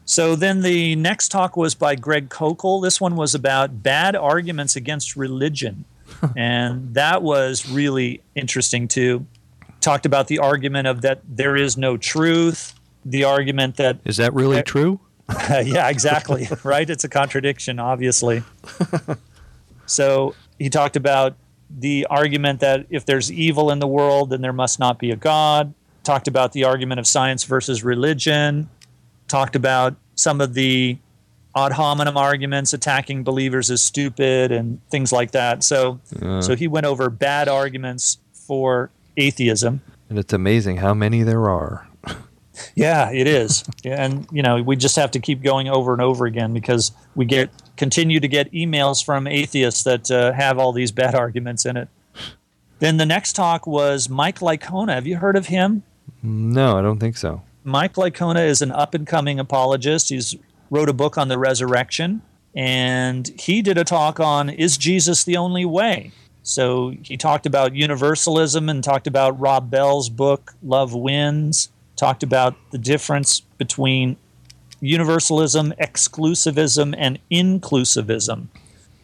[0.09, 2.83] So then the next talk was by Greg Koukl.
[2.83, 5.85] This one was about bad arguments against religion.
[6.37, 9.27] and that was really interesting too.
[9.83, 14.33] Talked about the argument of that there is no truth, the argument that Is that
[14.33, 14.99] really true?
[15.51, 16.49] yeah, exactly.
[16.65, 16.89] right?
[16.89, 18.43] It's a contradiction, obviously.
[19.85, 21.37] so he talked about
[21.69, 25.17] the argument that if there's evil in the world, then there must not be a
[25.17, 25.75] God.
[26.03, 28.71] Talked about the argument of science versus religion.
[29.29, 30.99] Talked about some of the
[31.57, 35.63] ad hominem arguments attacking believers as stupid and things like that.
[35.65, 36.01] So,
[36.41, 39.81] so he went over bad arguments for atheism.
[40.09, 41.87] And it's amazing how many there are.
[42.75, 43.63] Yeah, it is.
[43.85, 47.25] And you know, we just have to keep going over and over again because we
[47.25, 51.77] get continue to get emails from atheists that uh, have all these bad arguments in
[51.77, 51.89] it.
[52.81, 54.95] Then the next talk was Mike Licona.
[54.95, 55.85] Have you heard of him?
[56.21, 57.43] No, I don't think so.
[57.69, 60.09] Mike Licona is an up and coming apologist.
[60.09, 60.35] He's
[60.71, 62.23] wrote a book on the resurrection,
[62.55, 66.13] and he did a talk on is Jesus the only way?
[66.43, 71.71] So he talked about universalism and talked about Rob Bell's book Love Wins.
[71.97, 74.17] Talked about the difference between
[74.81, 78.47] universalism, exclusivism, and inclusivism.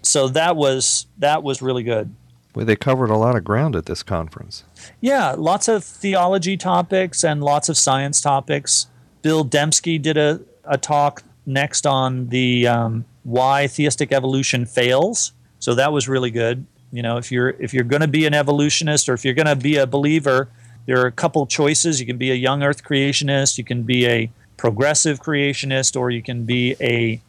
[0.03, 2.14] So that was that was really good.
[2.55, 4.64] Well, they covered a lot of ground at this conference.
[5.01, 8.87] Yeah, lots of theology topics and lots of science topics.
[9.23, 15.33] Bill Dembski did a, a talk next on the um, why theistic evolution fails.
[15.59, 16.64] So that was really good.
[16.93, 19.47] You know, if you're if you're going to be an evolutionist or if you're going
[19.47, 20.49] to be a believer,
[20.87, 21.99] there are a couple choices.
[21.99, 26.23] You can be a young Earth creationist, you can be a progressive creationist, or you
[26.23, 27.21] can be a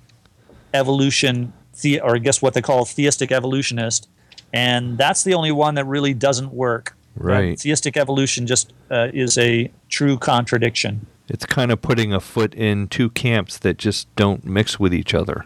[0.73, 4.07] evolution the, or I guess what they call theistic evolutionist.
[4.55, 6.95] And that's the only one that really doesn't work.
[7.17, 7.59] Right.
[7.59, 11.05] Theistic evolution just uh, is a true contradiction.
[11.27, 15.13] It's kind of putting a foot in two camps that just don't mix with each
[15.13, 15.45] other.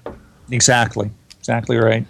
[0.52, 1.10] Exactly.
[1.40, 2.06] Exactly right.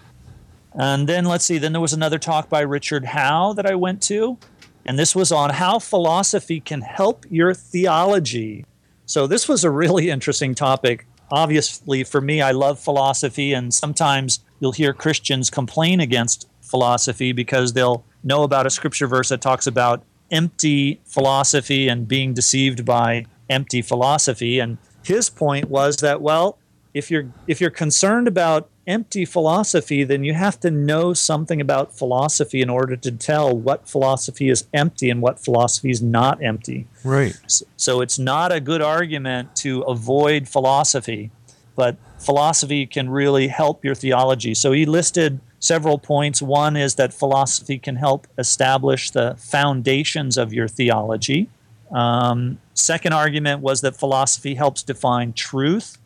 [0.74, 4.02] And then let's see, then there was another talk by Richard Howe that I went
[4.04, 4.38] to.
[4.86, 8.66] And this was on how philosophy can help your theology.
[9.06, 11.08] So this was a really interesting topic.
[11.32, 17.74] Obviously, for me, I love philosophy, and sometimes you'll hear Christians complain against philosophy because
[17.74, 23.26] they'll know about a scripture verse that talks about empty philosophy and being deceived by
[23.50, 24.60] empty philosophy.
[24.60, 26.58] And his point was that, well,
[26.94, 31.96] if you're if you're concerned about empty philosophy, then you have to know something about
[31.96, 36.88] philosophy in order to tell what philosophy is empty and what philosophy is not empty.
[37.04, 37.38] Right.
[37.46, 41.32] S- So it's not a good argument to avoid philosophy.
[41.76, 44.54] but philosophy can really help your theology.
[44.54, 46.41] So he listed several points.
[46.41, 51.50] One is that philosophy can help establish the foundations of your theology.
[51.91, 55.98] Um, second argument was that philosophy helps define truth.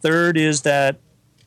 [0.00, 0.96] Third is that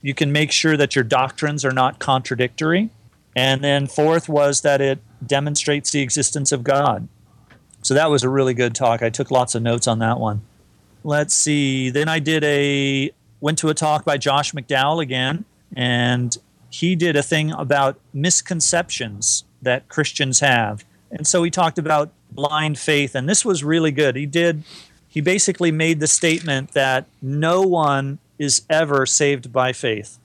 [0.02, 2.90] you can make sure that your doctrines are not contradictory.
[3.36, 7.08] And then fourth was that it demonstrates the existence of God.
[7.82, 9.02] So that was a really good talk.
[9.02, 10.42] I took lots of notes on that one.
[11.04, 11.90] Let's see.
[11.90, 16.38] Then I did a went to a talk by Josh McDowell again, and
[16.72, 20.84] he did a thing about misconceptions that Christians have.
[21.12, 24.16] And so he talked about blind faith, and this was really good.
[24.16, 24.64] He did
[25.08, 30.18] he basically made the statement that no one is ever saved by faith.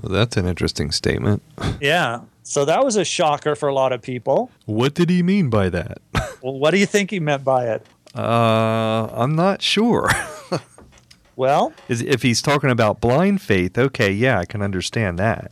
[0.00, 1.42] Well, that's an interesting statement.
[1.80, 2.20] Yeah.
[2.42, 4.50] So that was a shocker for a lot of people.
[4.66, 5.98] What did he mean by that?
[6.42, 7.86] Well, what do you think he meant by it?
[8.14, 10.08] Uh, I'm not sure.
[11.40, 15.50] Well, if he's talking about blind faith, okay, yeah, I can understand that.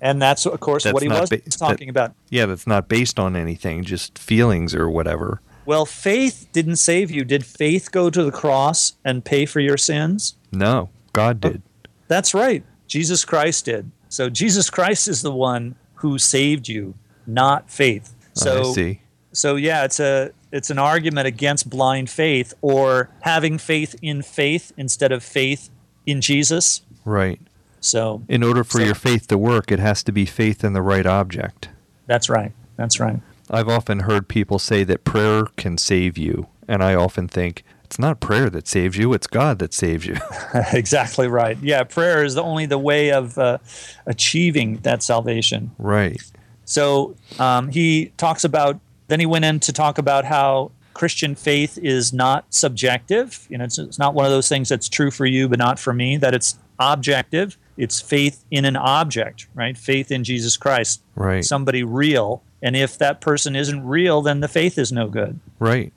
[0.00, 2.14] And that's of course That's what he was ba- talking about.
[2.30, 5.40] Yeah, that's not based on anything, just feelings or whatever.
[5.66, 7.24] Well, faith didn't save you.
[7.24, 10.36] Did faith go to the cross and pay for your sins?
[10.50, 11.62] No, God oh, did.
[12.06, 12.64] That's right.
[12.86, 13.90] Jesus Christ did.
[14.08, 16.94] So Jesus Christ is the one who saved you,
[17.26, 18.14] not faith.
[18.32, 19.00] So I see.
[19.32, 24.72] so yeah, it's a it's an argument against blind faith or having faith in faith
[24.76, 25.68] instead of faith
[26.06, 26.82] in Jesus.
[27.04, 27.40] Right.
[27.80, 30.72] So In order for So- your faith to work, it has to be faith in
[30.72, 31.68] the right object.
[32.06, 32.52] that's right.
[32.76, 33.20] That's right.
[33.50, 37.98] I've often heard people say that prayer can save you, and I often think it's
[37.98, 40.16] not prayer that saves you, it's God that saves you.
[40.72, 41.56] exactly right.
[41.62, 43.58] Yeah, prayer is the only the way of uh,
[44.06, 45.70] achieving that salvation.
[45.78, 46.20] right.
[46.64, 48.78] So um, he talks about.
[49.06, 53.46] Then he went in to talk about how Christian faith is not subjective.
[53.48, 55.78] You know, it's, it's not one of those things that's true for you but not
[55.78, 56.18] for me.
[56.18, 57.56] That it's objective.
[57.78, 59.78] It's faith in an object, right?
[59.78, 61.44] Faith in Jesus Christ, Right.
[61.44, 62.42] somebody real.
[62.60, 65.38] And if that person isn't real, then the faith is no good.
[65.60, 65.92] Right.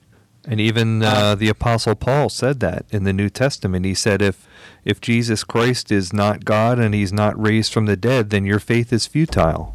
[0.46, 3.84] And even uh, the apostle Paul said that in the New Testament.
[3.84, 4.46] He said if
[4.84, 8.58] if Jesus Christ is not God and he's not raised from the dead, then your
[8.58, 9.74] faith is futile.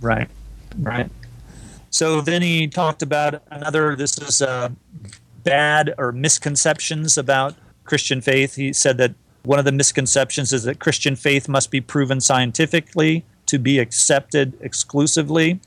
[0.00, 0.28] Right.
[0.78, 1.10] Right.
[1.90, 4.68] So then he talked about another, this is uh,
[5.44, 8.56] bad or misconceptions about Christian faith.
[8.56, 9.14] He said that
[9.46, 14.58] one of the misconceptions is that Christian faith must be proven scientifically to be accepted
[14.60, 15.60] exclusively.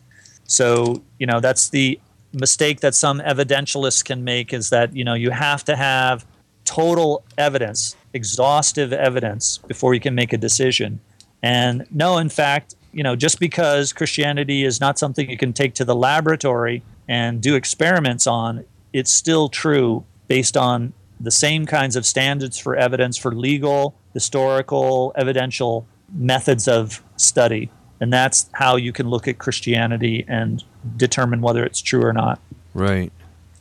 [0.44, 1.98] So, you know, that's the
[2.34, 6.26] mistake that some evidentialists can make is that, you know, you have to have
[6.66, 11.00] total evidence, exhaustive evidence before you can make a decision.
[11.42, 15.74] And no, in fact, you know, just because Christianity is not something you can take
[15.76, 21.96] to the laboratory and do experiments on, it's still true based on the same kinds
[21.96, 27.70] of standards for evidence for legal, historical, evidential methods of study.
[28.00, 30.64] And that's how you can look at Christianity and
[30.96, 32.40] determine whether it's true or not.
[32.74, 33.12] Right.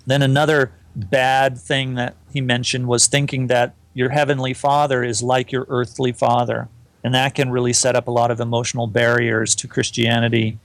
[0.06, 5.50] Then another bad thing that he mentioned was thinking that your heavenly father is like
[5.50, 6.68] your earthly father.
[7.02, 10.58] And that can really set up a lot of emotional barriers to Christianity.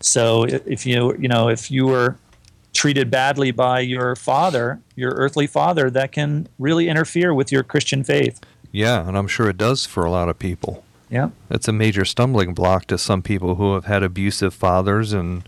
[0.00, 2.16] So if you you know if you were
[2.72, 8.04] treated badly by your father, your earthly father, that can really interfere with your Christian
[8.04, 8.40] faith.
[8.72, 10.84] Yeah, and I'm sure it does for a lot of people.
[11.08, 11.30] Yeah.
[11.50, 15.42] It's a major stumbling block to some people who have had abusive fathers and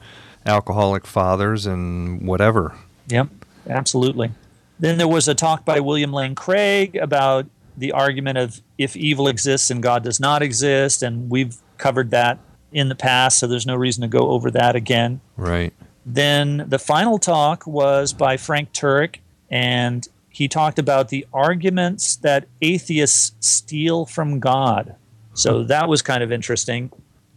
[0.45, 2.75] alcoholic fathers and whatever.
[3.09, 3.29] Yep,
[3.69, 4.33] absolutely.
[4.81, 9.29] Then there was a talk by William Lane Craig about the argument of if evil
[9.29, 12.39] exists and God does not exist, and we've covered that
[12.73, 15.21] in the past, so there's no reason to go over that again.
[15.37, 15.73] Right.
[16.05, 19.17] Then the final talk was by Frank Turek,
[19.51, 24.97] and he talked about the arguments that atheists steal from God.
[25.35, 26.91] So that was kind of interesting.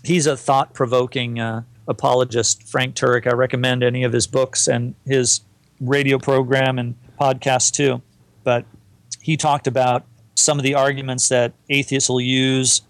[0.03, 3.27] He's a thought provoking uh, apologist, Frank Turek.
[3.27, 5.41] I recommend any of his books and his
[5.79, 8.01] radio program and podcast too.
[8.43, 8.65] But
[9.21, 12.81] he talked about some of the arguments that atheists will use.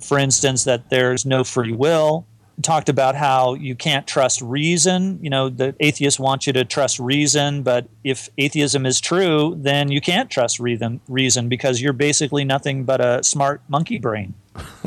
[0.00, 2.26] For instance, that there's no free will.
[2.62, 5.18] Talked about how you can't trust reason.
[5.22, 9.90] You know, the atheists want you to trust reason, but if atheism is true, then
[9.92, 14.34] you can't trust reason, reason because you're basically nothing but a smart monkey brain.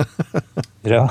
[0.84, 1.10] you know?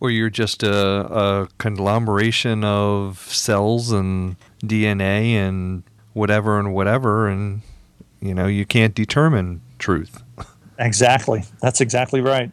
[0.00, 7.62] Or you're just a, a conglomeration of cells and DNA and whatever and whatever, and
[8.20, 10.22] you know you can't determine truth.
[10.80, 11.42] Exactly.
[11.60, 12.52] That's exactly right.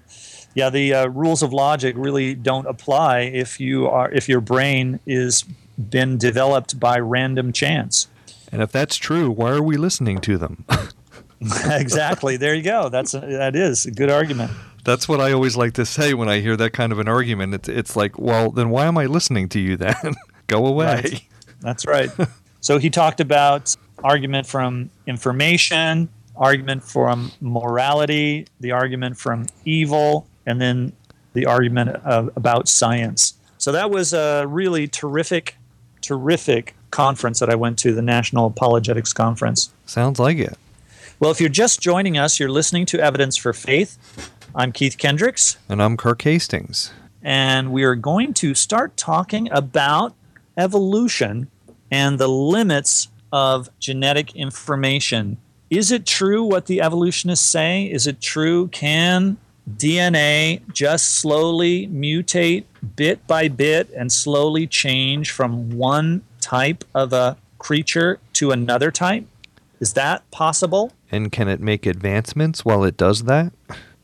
[0.56, 5.00] Yeah, the uh, rules of logic really don't apply if you are if your brain
[5.06, 5.44] is
[5.78, 8.08] been developed by random chance.
[8.52, 10.66] And if that's true, why are we listening to them?
[11.66, 12.38] exactly.
[12.38, 12.90] There you go.
[12.90, 14.52] That's a, that is a good argument.
[14.84, 17.54] That's what I always like to say when I hear that kind of an argument.
[17.54, 19.96] It's, it's like, well, then why am I listening to you then?
[20.48, 20.86] Go away.
[20.86, 21.24] Right.
[21.60, 22.10] That's right.
[22.62, 30.60] so he talked about argument from information, argument from morality, the argument from evil, and
[30.62, 30.94] then
[31.34, 33.34] the argument of, about science.
[33.58, 35.58] So that was a really terrific,
[36.02, 39.74] terrific conference that I went to, the National Apologetics Conference.
[39.86, 40.58] Sounds like it.
[41.20, 43.98] Well, if you're just joining us, you're listening to Evidence for Faith.
[44.54, 46.92] I'm Keith Kendricks, And I'm Kirk Hastings.
[47.22, 50.14] and we are going to start talking about
[50.58, 51.50] evolution
[51.92, 55.38] and the limits of genetic information.
[55.70, 57.86] Is it true what the evolutionists say?
[57.86, 58.68] Is it true?
[58.70, 59.38] Can
[59.70, 67.38] DNA just slowly mutate bit by bit and slowly change from one type of a
[67.58, 69.26] creature to another type?
[69.80, 70.94] Is that possible?
[71.12, 73.54] And can it make advancements while it does that?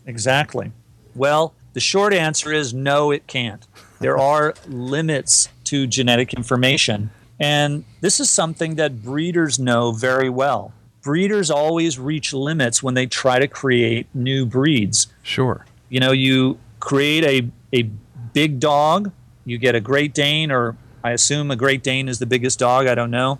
[0.06, 0.72] Exactly.
[1.16, 3.66] Well, the short answer is no, it can't.
[4.00, 7.12] There are limits to genetic information.
[7.40, 10.74] And this is something that breeders know very well.
[11.02, 15.08] Breeders always reach limits when they try to create new breeds.
[15.24, 15.66] Sure.
[15.90, 17.90] You know, you create a, a
[18.34, 19.12] big dog,
[19.46, 22.88] you get a Great Dane, or I assume a Great Dane is the biggest dog,
[22.88, 23.40] I don't know.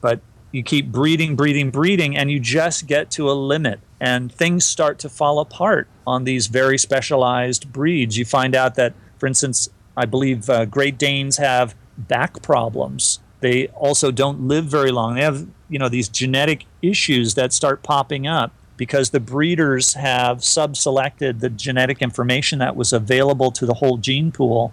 [0.00, 0.20] But
[0.52, 3.80] you keep breeding, breeding, breeding, and you just get to a limit.
[4.00, 8.16] And things start to fall apart on these very specialized breeds.
[8.16, 13.20] You find out that, for instance, I believe uh, Great Danes have back problems.
[13.40, 15.14] They also don't live very long.
[15.14, 20.42] They have, you know, these genetic issues that start popping up because the breeders have
[20.42, 24.72] sub-selected the genetic information that was available to the whole gene pool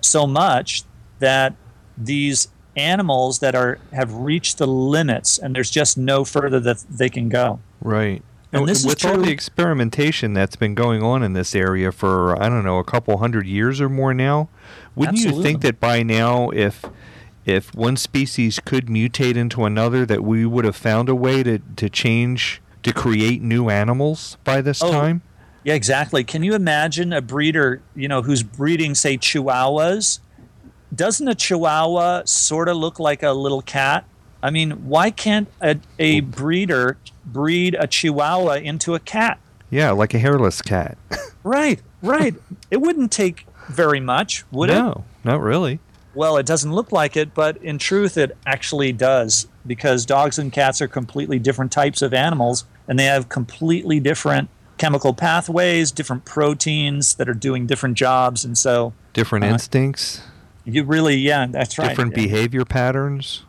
[0.00, 0.82] so much
[1.18, 1.54] that
[1.96, 7.08] these animals that are have reached the limits and there's just no further that they
[7.08, 7.58] can go.
[7.80, 8.22] Right.
[8.52, 12.40] And this is with all the experimentation that's been going on in this area for
[12.40, 14.48] I don't know a couple hundred years or more now,
[14.94, 16.84] wouldn't you think that by now, if
[17.50, 21.58] if one species could mutate into another, that we would have found a way to
[21.76, 25.22] to change to create new animals by this Oh, time?
[25.64, 26.24] Yeah, exactly.
[26.24, 30.20] Can you imagine a breeder, you know, who's breeding say chihuahuas?
[30.94, 34.06] Doesn't a chihuahua sort of look like a little cat?
[34.42, 36.96] I mean, why can't a, a breeder
[37.26, 39.38] breed a chihuahua into a cat?
[39.68, 40.96] Yeah, like a hairless cat.
[41.42, 42.34] Right, right.
[42.70, 44.74] it wouldn't take very much, would it?
[44.74, 45.80] no, not really.
[46.14, 50.52] Well, it doesn't look like it, but in truth, it actually does because dogs and
[50.52, 54.48] cats are completely different types of animals and they have completely different
[54.78, 58.44] chemical pathways, different proteins that are doing different jobs.
[58.44, 59.54] And so Different Uh-huh.
[59.54, 60.20] instincts,
[60.64, 61.88] you really, yeah, that's right.
[61.88, 62.22] different yeah.
[62.24, 63.42] behavior patterns.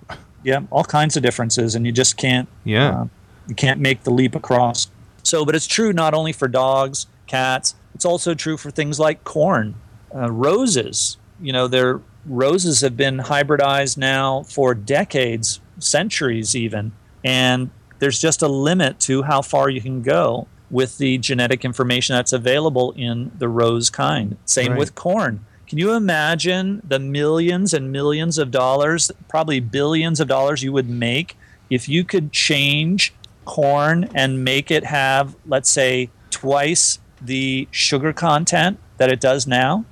[0.44, 2.90] yeah, all kinds of differences, and you just can't Yeah.
[3.02, 3.06] uh,
[3.48, 4.88] you can't make the leap across.
[5.24, 7.76] So, but it's true not only for dogs, cats.
[7.96, 9.76] It's also true for things like corn,
[10.16, 11.18] uh, roses.
[11.40, 16.92] You know, their roses have been hybridized now for decades, centuries even,
[17.24, 17.70] and
[18.00, 22.34] there's just a limit to how far you can go with the genetic information that's
[22.34, 24.38] available in the rose kind.
[24.46, 24.80] Same Right.
[24.80, 25.46] with corn.
[25.68, 30.90] Can you imagine the millions and millions of dollars, probably billions of dollars you would
[30.90, 31.38] make
[31.70, 33.14] if you could change
[33.46, 39.86] corn and make it have, let's say, twice the sugar content that it does now?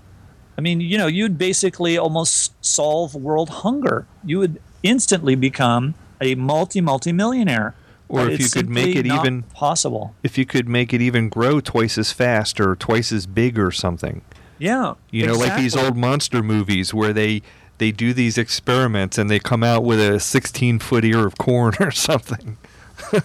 [0.59, 4.05] I mean, you know, you'd basically almost solve world hunger.
[4.25, 7.75] You would instantly become a multi multi millionaire.
[8.09, 10.15] Or if you could make it even- possible.
[10.21, 13.71] If you could make it even grow twice as fast or twice as big or
[13.71, 14.21] something.
[14.57, 17.41] Yeah, You know, like these old monster movies where they
[17.77, 21.73] they do these experiments and they come out with a 16 foot ear of corn
[21.79, 22.57] or something.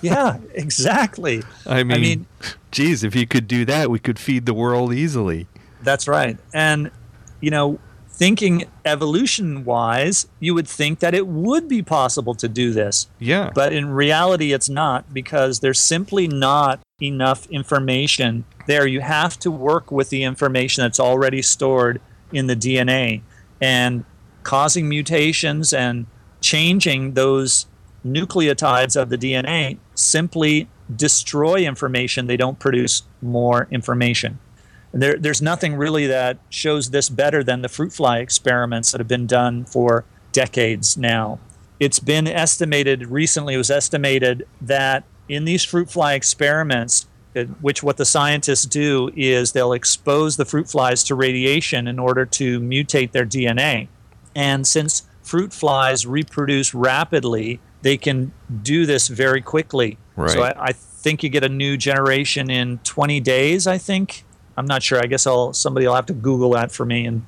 [0.03, 1.43] yeah, exactly.
[1.67, 2.27] I mean, mean-
[2.71, 5.49] geez, if you could do that, we could feed the world easily.
[5.83, 6.39] That's right.
[6.53, 6.93] And,
[7.45, 7.79] you know,
[8.09, 13.07] thinking evolution wise, you would think that it would be possible to do this.
[13.19, 13.51] Yeah.
[13.55, 18.87] But in reality, it's not because there's simply not enough information there.
[18.87, 22.01] You have to work with the information that's already stored
[22.33, 23.21] in the DNA
[23.61, 24.07] and
[24.43, 26.07] causing mutations and
[26.41, 27.67] changing those
[28.07, 30.67] nucleotides of the DNA simply
[30.97, 32.27] destroy information.
[32.27, 34.39] They don't produce more information.
[34.95, 39.09] There, there's nothing really that shows this better than the fruit fly experiments that have
[39.09, 41.41] been done for decades now.
[41.81, 47.83] It's been estimated recently, it was estimated that in these fruit fly experiments, uh, which
[47.83, 52.61] what the scientists do is they'll expose the fruit flies to radiation in order to
[52.61, 53.89] mutate their DNA.
[54.37, 58.33] And since fruit flies reproduce rapidly, they can
[58.63, 59.99] do this very quickly.
[60.17, 60.57] So Right.
[60.57, 63.67] I, I think you get a new generation in 20 days.
[63.67, 64.25] I think.
[64.57, 65.01] I'm not sure.
[65.01, 67.25] I guess I'll somebody will have to Google that for me and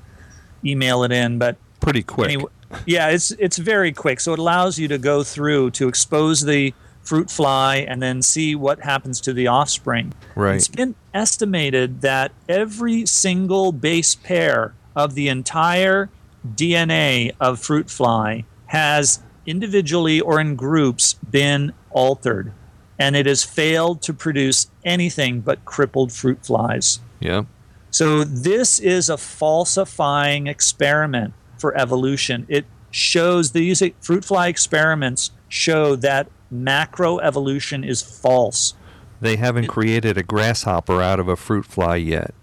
[0.65, 1.39] email it in.
[1.39, 2.31] But Pretty quick.
[2.31, 2.51] Anyway,
[2.87, 4.21] yeah, it's it's very quick.
[4.21, 8.55] So it allows you to go through to expose the fruit fly and then see
[8.55, 10.13] what happens to the offspring.
[10.35, 10.57] Right.
[10.57, 16.11] It's been estimated that every single base pair of the entire
[16.47, 22.53] DNA of fruit fly has individually or in groups been altered
[22.99, 27.01] and it has failed to produce anything but crippled fruit flies.
[27.21, 27.45] Yeah.
[27.91, 32.47] So this is a falsifying experiment for evolution.
[32.49, 38.75] It shows these fruit fly experiments show that macroevolution is false.
[39.21, 42.35] They haven't created a grasshopper out of a fruit fly yet.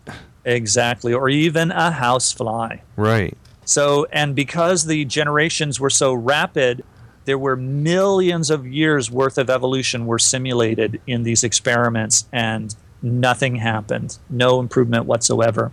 [0.45, 2.77] Exactly, or even a housefly.
[2.95, 3.37] Right.
[3.65, 6.83] So, and because the generations were so rapid,
[7.25, 13.57] there were millions of years worth of evolution were simulated in these experiments, and nothing
[13.57, 14.17] happened.
[14.29, 15.71] No improvement whatsoever.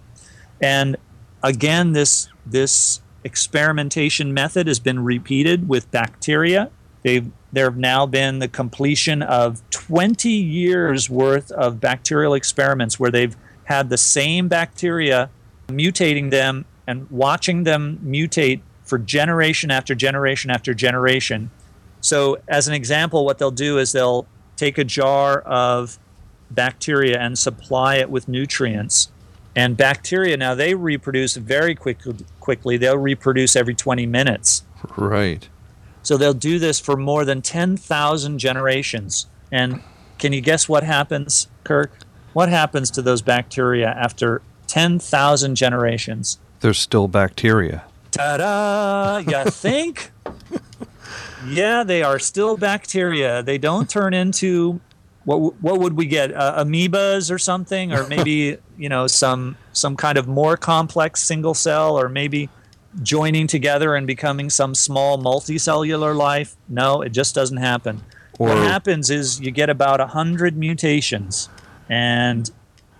[0.60, 0.96] And
[1.42, 6.70] again, this this experimentation method has been repeated with bacteria.
[7.02, 13.10] They've there have now been the completion of 20 years worth of bacterial experiments where
[13.10, 15.30] they've had the same bacteria
[15.68, 21.50] mutating them and watching them mutate for generation after generation after generation.
[22.00, 24.26] So, as an example, what they'll do is they'll
[24.56, 25.98] take a jar of
[26.50, 29.10] bacteria and supply it with nutrients.
[29.56, 32.16] And bacteria now they reproduce very quickly.
[32.38, 34.64] Quickly, they'll reproduce every 20 minutes.
[34.96, 35.48] Right.
[36.02, 39.26] So they'll do this for more than 10,000 generations.
[39.52, 39.82] And
[40.18, 41.92] can you guess what happens, Kirk?
[42.32, 46.38] What happens to those bacteria after 10,000 generations?
[46.60, 47.84] There's still bacteria.
[48.10, 49.18] Ta da!
[49.18, 50.10] You think?
[51.48, 53.42] yeah, they are still bacteria.
[53.42, 54.80] They don't turn into
[55.30, 56.34] what what would we get?
[56.34, 61.54] Uh, amoebas or something, or maybe you know some some kind of more complex single
[61.54, 62.48] cell, or maybe
[63.02, 66.56] joining together and becoming some small multicellular life.
[66.68, 68.02] No, it just doesn't happen.
[68.38, 71.48] what happens is you get about a hundred mutations,
[71.88, 72.50] and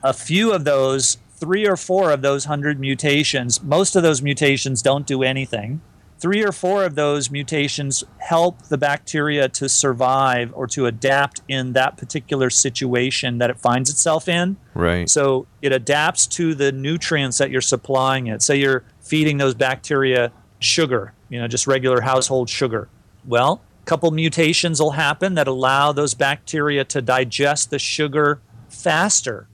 [0.03, 4.83] a few of those, three or four of those hundred mutations, most of those mutations
[4.83, 5.81] don't do anything.
[6.21, 11.73] Three or four of those mutations help the bacteria to survive or to adapt in
[11.73, 14.59] that particular situation that it finds itself in.
[14.75, 15.09] Right.
[15.09, 18.43] So it adapts to the nutrients that you're supplying it.
[18.43, 22.91] Say you're feeding those bacteria sugar, you know, just regular household sugar.
[23.27, 29.49] Well, a couple mutations will happen that allow those bacteria to digest the sugar faster.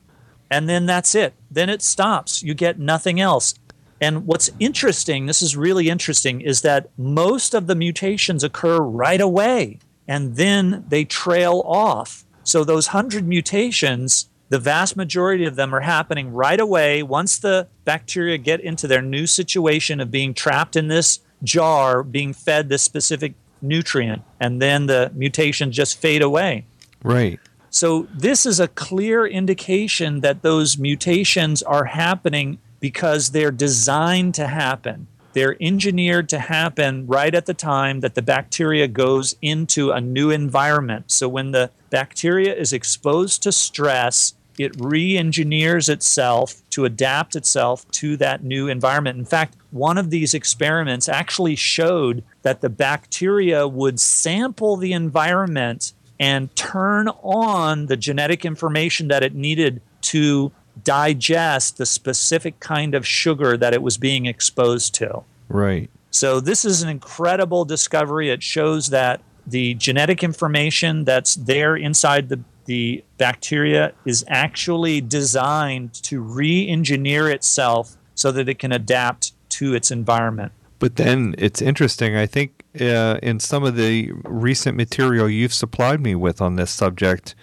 [0.51, 1.35] And then that's it.
[1.49, 2.43] Then it stops.
[2.43, 3.55] You get nothing else.
[4.01, 9.21] And what's interesting, this is really interesting, is that most of the mutations occur right
[9.21, 12.25] away and then they trail off.
[12.45, 17.69] So those 100 mutations, the vast majority of them are happening right away once the
[17.85, 22.83] bacteria get into their new situation of being trapped in this jar, being fed this
[22.83, 26.67] specific nutrient, and then the mutations just fade away.
[27.03, 27.41] Right.
[27.71, 34.47] So this is a clear indication that those mutations are happening because they're designed to
[34.47, 35.07] happen.
[35.33, 40.31] They're engineered to happen right at the time that the bacteria goes into a new
[40.31, 41.11] environment.
[41.11, 47.87] So when the bacteria is exposed to stress, it re engineers itself to adapt itself
[47.91, 49.18] to that new environment.
[49.18, 55.93] In fact, one of these experiments actually showed that the bacteria would sample the environment
[56.18, 60.51] and turn on the genetic information that it needed to
[60.83, 65.22] digest the specific kind of sugar that it was being exposed to.
[65.49, 65.91] Right.
[66.11, 68.31] So, this is an incredible discovery.
[68.31, 75.95] It shows that the genetic information that's there inside the, the bacteria is actually designed
[75.95, 80.53] to re engineer itself so that it can adapt to its environment.
[80.79, 82.16] But then it's interesting.
[82.16, 86.70] I think uh, in some of the recent material you've supplied me with on this
[86.70, 87.35] subject,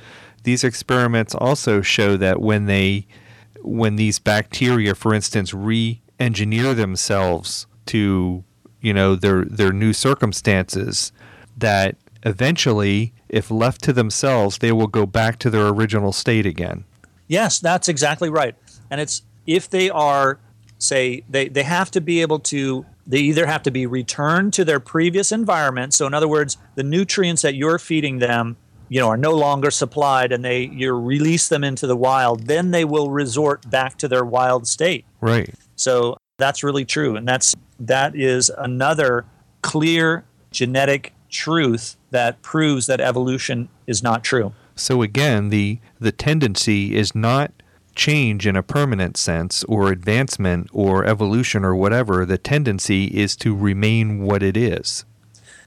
[0.44, 3.08] these experiments also show that when they,
[3.64, 8.44] when these bacteria, for instance, re-engineer themselves to,
[8.82, 11.12] you know, their their new circumstances,
[11.58, 16.86] that eventually, if left to themselves, they will go back to their original state again.
[17.28, 18.56] Yes, that's exactly right.
[18.90, 20.40] And it's if they are,
[20.78, 24.66] say, they, they have to be able to, they either have to be returned to
[24.66, 25.94] their previous environment.
[25.94, 28.58] So, in other words, the nutrients that you're feeding them,
[28.94, 32.70] you know, are no longer supplied and they you release them into the wild, then
[32.70, 35.04] they will resort back to their wild state.
[35.20, 35.50] Right.
[35.76, 37.16] So that's really true.
[37.16, 39.26] And that's that is another
[39.64, 44.54] clear genetic truth that proves that evolution is not true.
[44.76, 47.52] So again, the the tendency is not
[47.96, 52.28] change in a permanent sense or advancement or evolution or whatever.
[52.28, 55.04] The tendency is to remain what it is.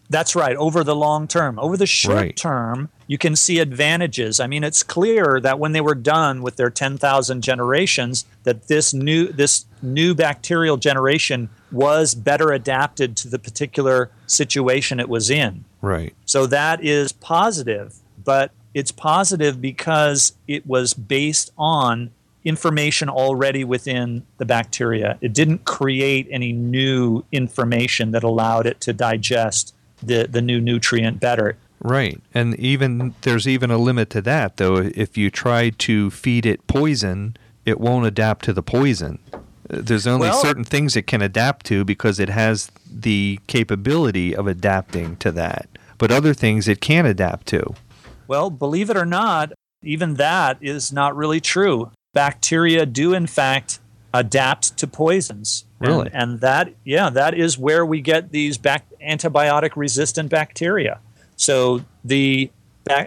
[0.09, 0.57] That's right.
[0.57, 2.37] Over the long term, over the short Right.
[2.37, 4.41] term, you can see advantages.
[4.41, 8.93] I mean, it's clear that when they were done with their 10,000 generations, that this
[8.95, 15.65] new this new bacterial generation was better adapted to the particular situation it was in.
[15.83, 16.15] Right.
[16.25, 22.11] So that is positive, but it's positive because it was based on
[22.45, 25.19] information already within the bacteria.
[25.21, 31.21] It didn't create any new information that allowed it to digest the, the new nutrient
[31.21, 31.57] better.
[31.81, 32.21] Right.
[32.35, 34.77] And even there's even a limit to that though.
[34.77, 39.19] If you try to feed it poison, it won't adapt to the poison.
[39.69, 44.47] There's only Well- certain things it can adapt to because it has the capability of
[44.47, 45.69] adapting to that.
[45.99, 47.75] But other things it can't adapt to.
[48.29, 51.91] Well, believe it or not, even that is not really true.
[52.15, 53.79] Bacteria do, in fact,
[54.15, 55.65] adapt to poisons.
[55.81, 56.11] And- Really?
[56.13, 61.01] And, that, yeah, that is where we get these bac- antibiotic resistant bacteria.
[61.37, 62.51] So the,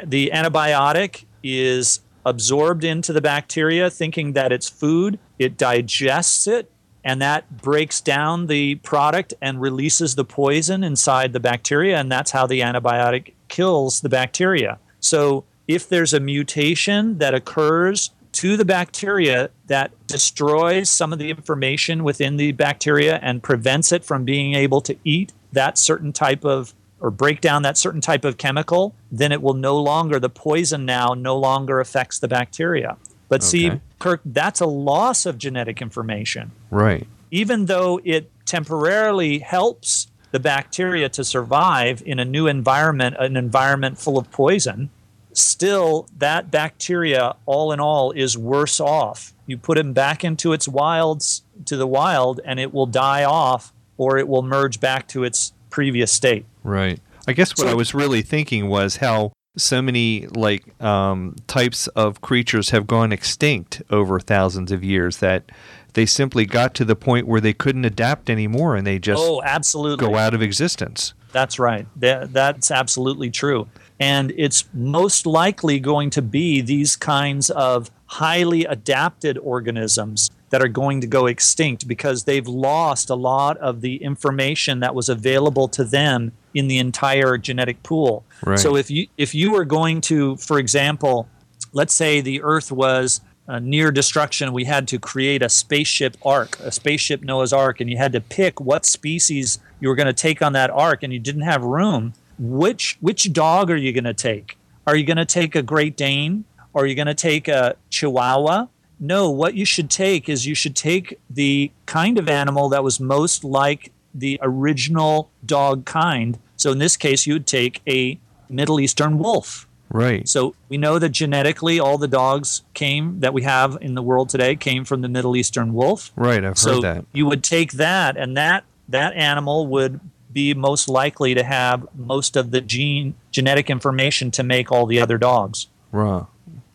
[0.06, 5.20] the antibiotic is absorbed into the bacteria, thinking that it's food.
[5.38, 6.72] It digests it,
[7.04, 12.32] and that breaks down the product and releases the poison inside the bacteria, and that's
[12.32, 14.80] how the antibiotic kills the bacteria.
[15.00, 21.30] So if there's a mutation that occurs to the bacteria that destroys some of the
[21.30, 26.44] information within the bacteria and prevents it from being able to eat that certain type
[26.46, 30.30] of or break down that certain type of chemical, then it will no longer, the
[30.30, 32.98] poison now no longer affects the bacteria.
[33.30, 37.08] But see, Kirk, that's a loss of genetic information Right.
[37.32, 43.98] even though it temporarily helps the bacteria to survive in a new environment, an environment
[43.98, 44.90] full of poison,
[45.32, 49.34] still that bacteria, all in all, is worse off.
[49.48, 53.72] You put it back into its wilds, to the wild, and it will die off
[54.00, 56.46] or it will merge back to its previous state.
[56.64, 57.00] Right.
[57.28, 61.88] I guess what So- I was really thinking was how so many like um, types
[61.90, 65.52] of creatures have gone extinct over thousands of years that
[65.94, 69.42] they simply got to the point where they couldn't adapt anymore and they just oh,
[69.44, 70.06] absolutely.
[70.06, 71.14] go out of existence.
[71.34, 71.88] That's right.
[71.98, 73.68] That, that's absolutely true.
[74.00, 80.68] And it's most likely going to be these kinds of highly adapted organisms that are
[80.68, 85.68] going to go extinct because they've lost a lot of the information that was available
[85.70, 88.24] to them in the entire genetic pool.
[88.46, 88.58] Right.
[88.58, 91.28] So if you if you were going to, for example,
[91.74, 96.60] let's say the Earth was uh, near destruction, we had to create a spaceship ark,
[96.60, 100.14] a spaceship Noah's Ark, and you had to pick what species you were going to
[100.14, 102.14] take on that ark, and you didn't have room.
[102.38, 104.58] Which which dog are you going to take?
[104.88, 106.46] Are you going to take a Great Dane?
[106.74, 108.68] Are you going to take a Chihuahua?
[109.00, 113.00] No, what you should take is you should take the kind of animal that was
[113.00, 116.38] most like the original dog kind.
[116.58, 118.20] So in this case, you would take a
[118.50, 119.68] Middle Eastern wolf.
[119.92, 120.28] Right.
[120.28, 124.30] So we know that genetically, all the dogs came that we have in the world
[124.30, 126.12] today came from the Middle Eastern wolf.
[126.16, 126.44] Right.
[126.44, 127.06] I've so heard that.
[127.12, 130.00] you would take that, and that that animal would
[130.32, 135.00] be most likely to have most of the gene genetic information to make all the
[135.00, 135.68] other dogs.
[135.92, 136.26] Right.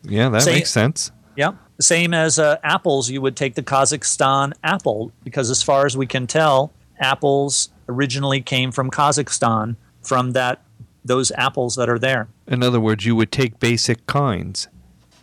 [0.03, 1.13] Yeah, that Say- makes sense.
[1.37, 1.53] Yeah.
[1.85, 6.07] Same as uh, apples, you would take the Kazakhstan apple because, as far as we
[6.07, 10.63] can tell, apples originally came from Kazakhstan from that
[11.05, 12.29] those apples that are there.
[12.47, 14.69] In other words, you would take basic kinds.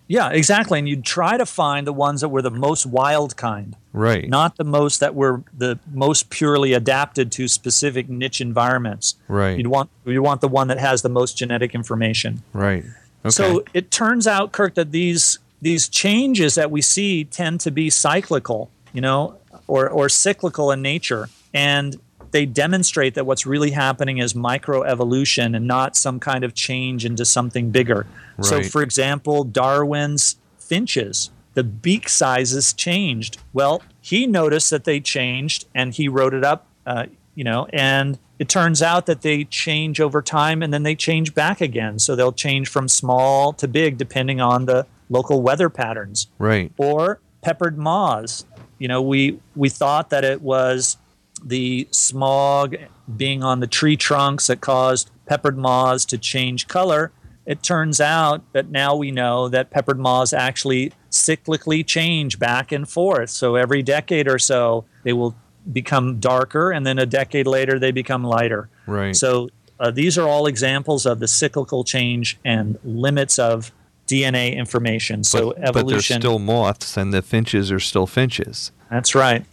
[0.07, 0.77] Yeah, exactly.
[0.77, 4.27] And you'd try to find the ones that were the most wild kind, Right.
[4.29, 9.15] not the most that were the most purely adapted to specific niche environments.
[9.27, 9.57] right.
[9.57, 12.43] You'd want you want the one that has the most genetic information.
[12.53, 12.83] right.
[13.23, 13.29] Okay.
[13.31, 17.89] So it turns out, Kirk, that these these changes that we see tend to be
[17.89, 19.37] cyclical, you know,
[19.67, 21.99] or or cyclical in nature, and
[22.31, 27.25] they demonstrate that what's really happening is microevolution and not some kind of change into
[27.25, 28.07] something bigger.
[28.41, 33.37] So, for example, Darwin's finches, the beak sizes changed.
[33.53, 38.17] Well, he noticed that they changed, and he wrote it up, uh, you know, and
[38.39, 41.99] it turns out that they change over time and then they change back again.
[41.99, 46.71] So they'll change from small to big depending on the local weather patterns right.
[46.77, 48.45] or peppered moths.
[48.79, 50.97] You know, we we thought that it was
[51.43, 52.75] the smog
[53.15, 57.11] being on the tree trunks that caused peppered moths to change color.
[57.45, 62.87] It turns out that now we know that peppered moths actually cyclically change back and
[62.87, 63.29] forth.
[63.31, 65.35] So every decade or so, they will
[65.71, 68.69] become darker, and then a decade later, they become lighter.
[68.87, 69.15] Right.
[69.15, 69.49] So
[69.79, 73.71] uh, these are all examples of the cyclical change and limits of
[74.11, 75.23] DNA information.
[75.23, 76.21] So but, but there's evolution.
[76.21, 78.71] still moths, and the finches are still finches.
[78.89, 79.45] That's right.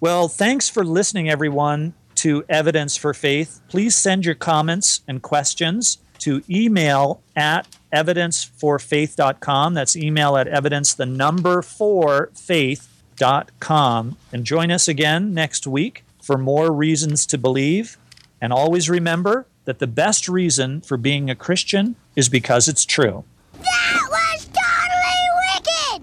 [0.00, 3.60] Well, thanks for listening, everyone, to Evidence for Faith.
[3.68, 9.74] Please send your comments and questions to email at evidenceforfaith.com.
[9.74, 14.16] That's email at evidence, the number four faith.com.
[14.32, 17.96] And join us again next week for more reasons to believe.
[18.40, 23.24] And always remember that the best reason for being a Christian is because it's true.
[23.66, 24.25] 我不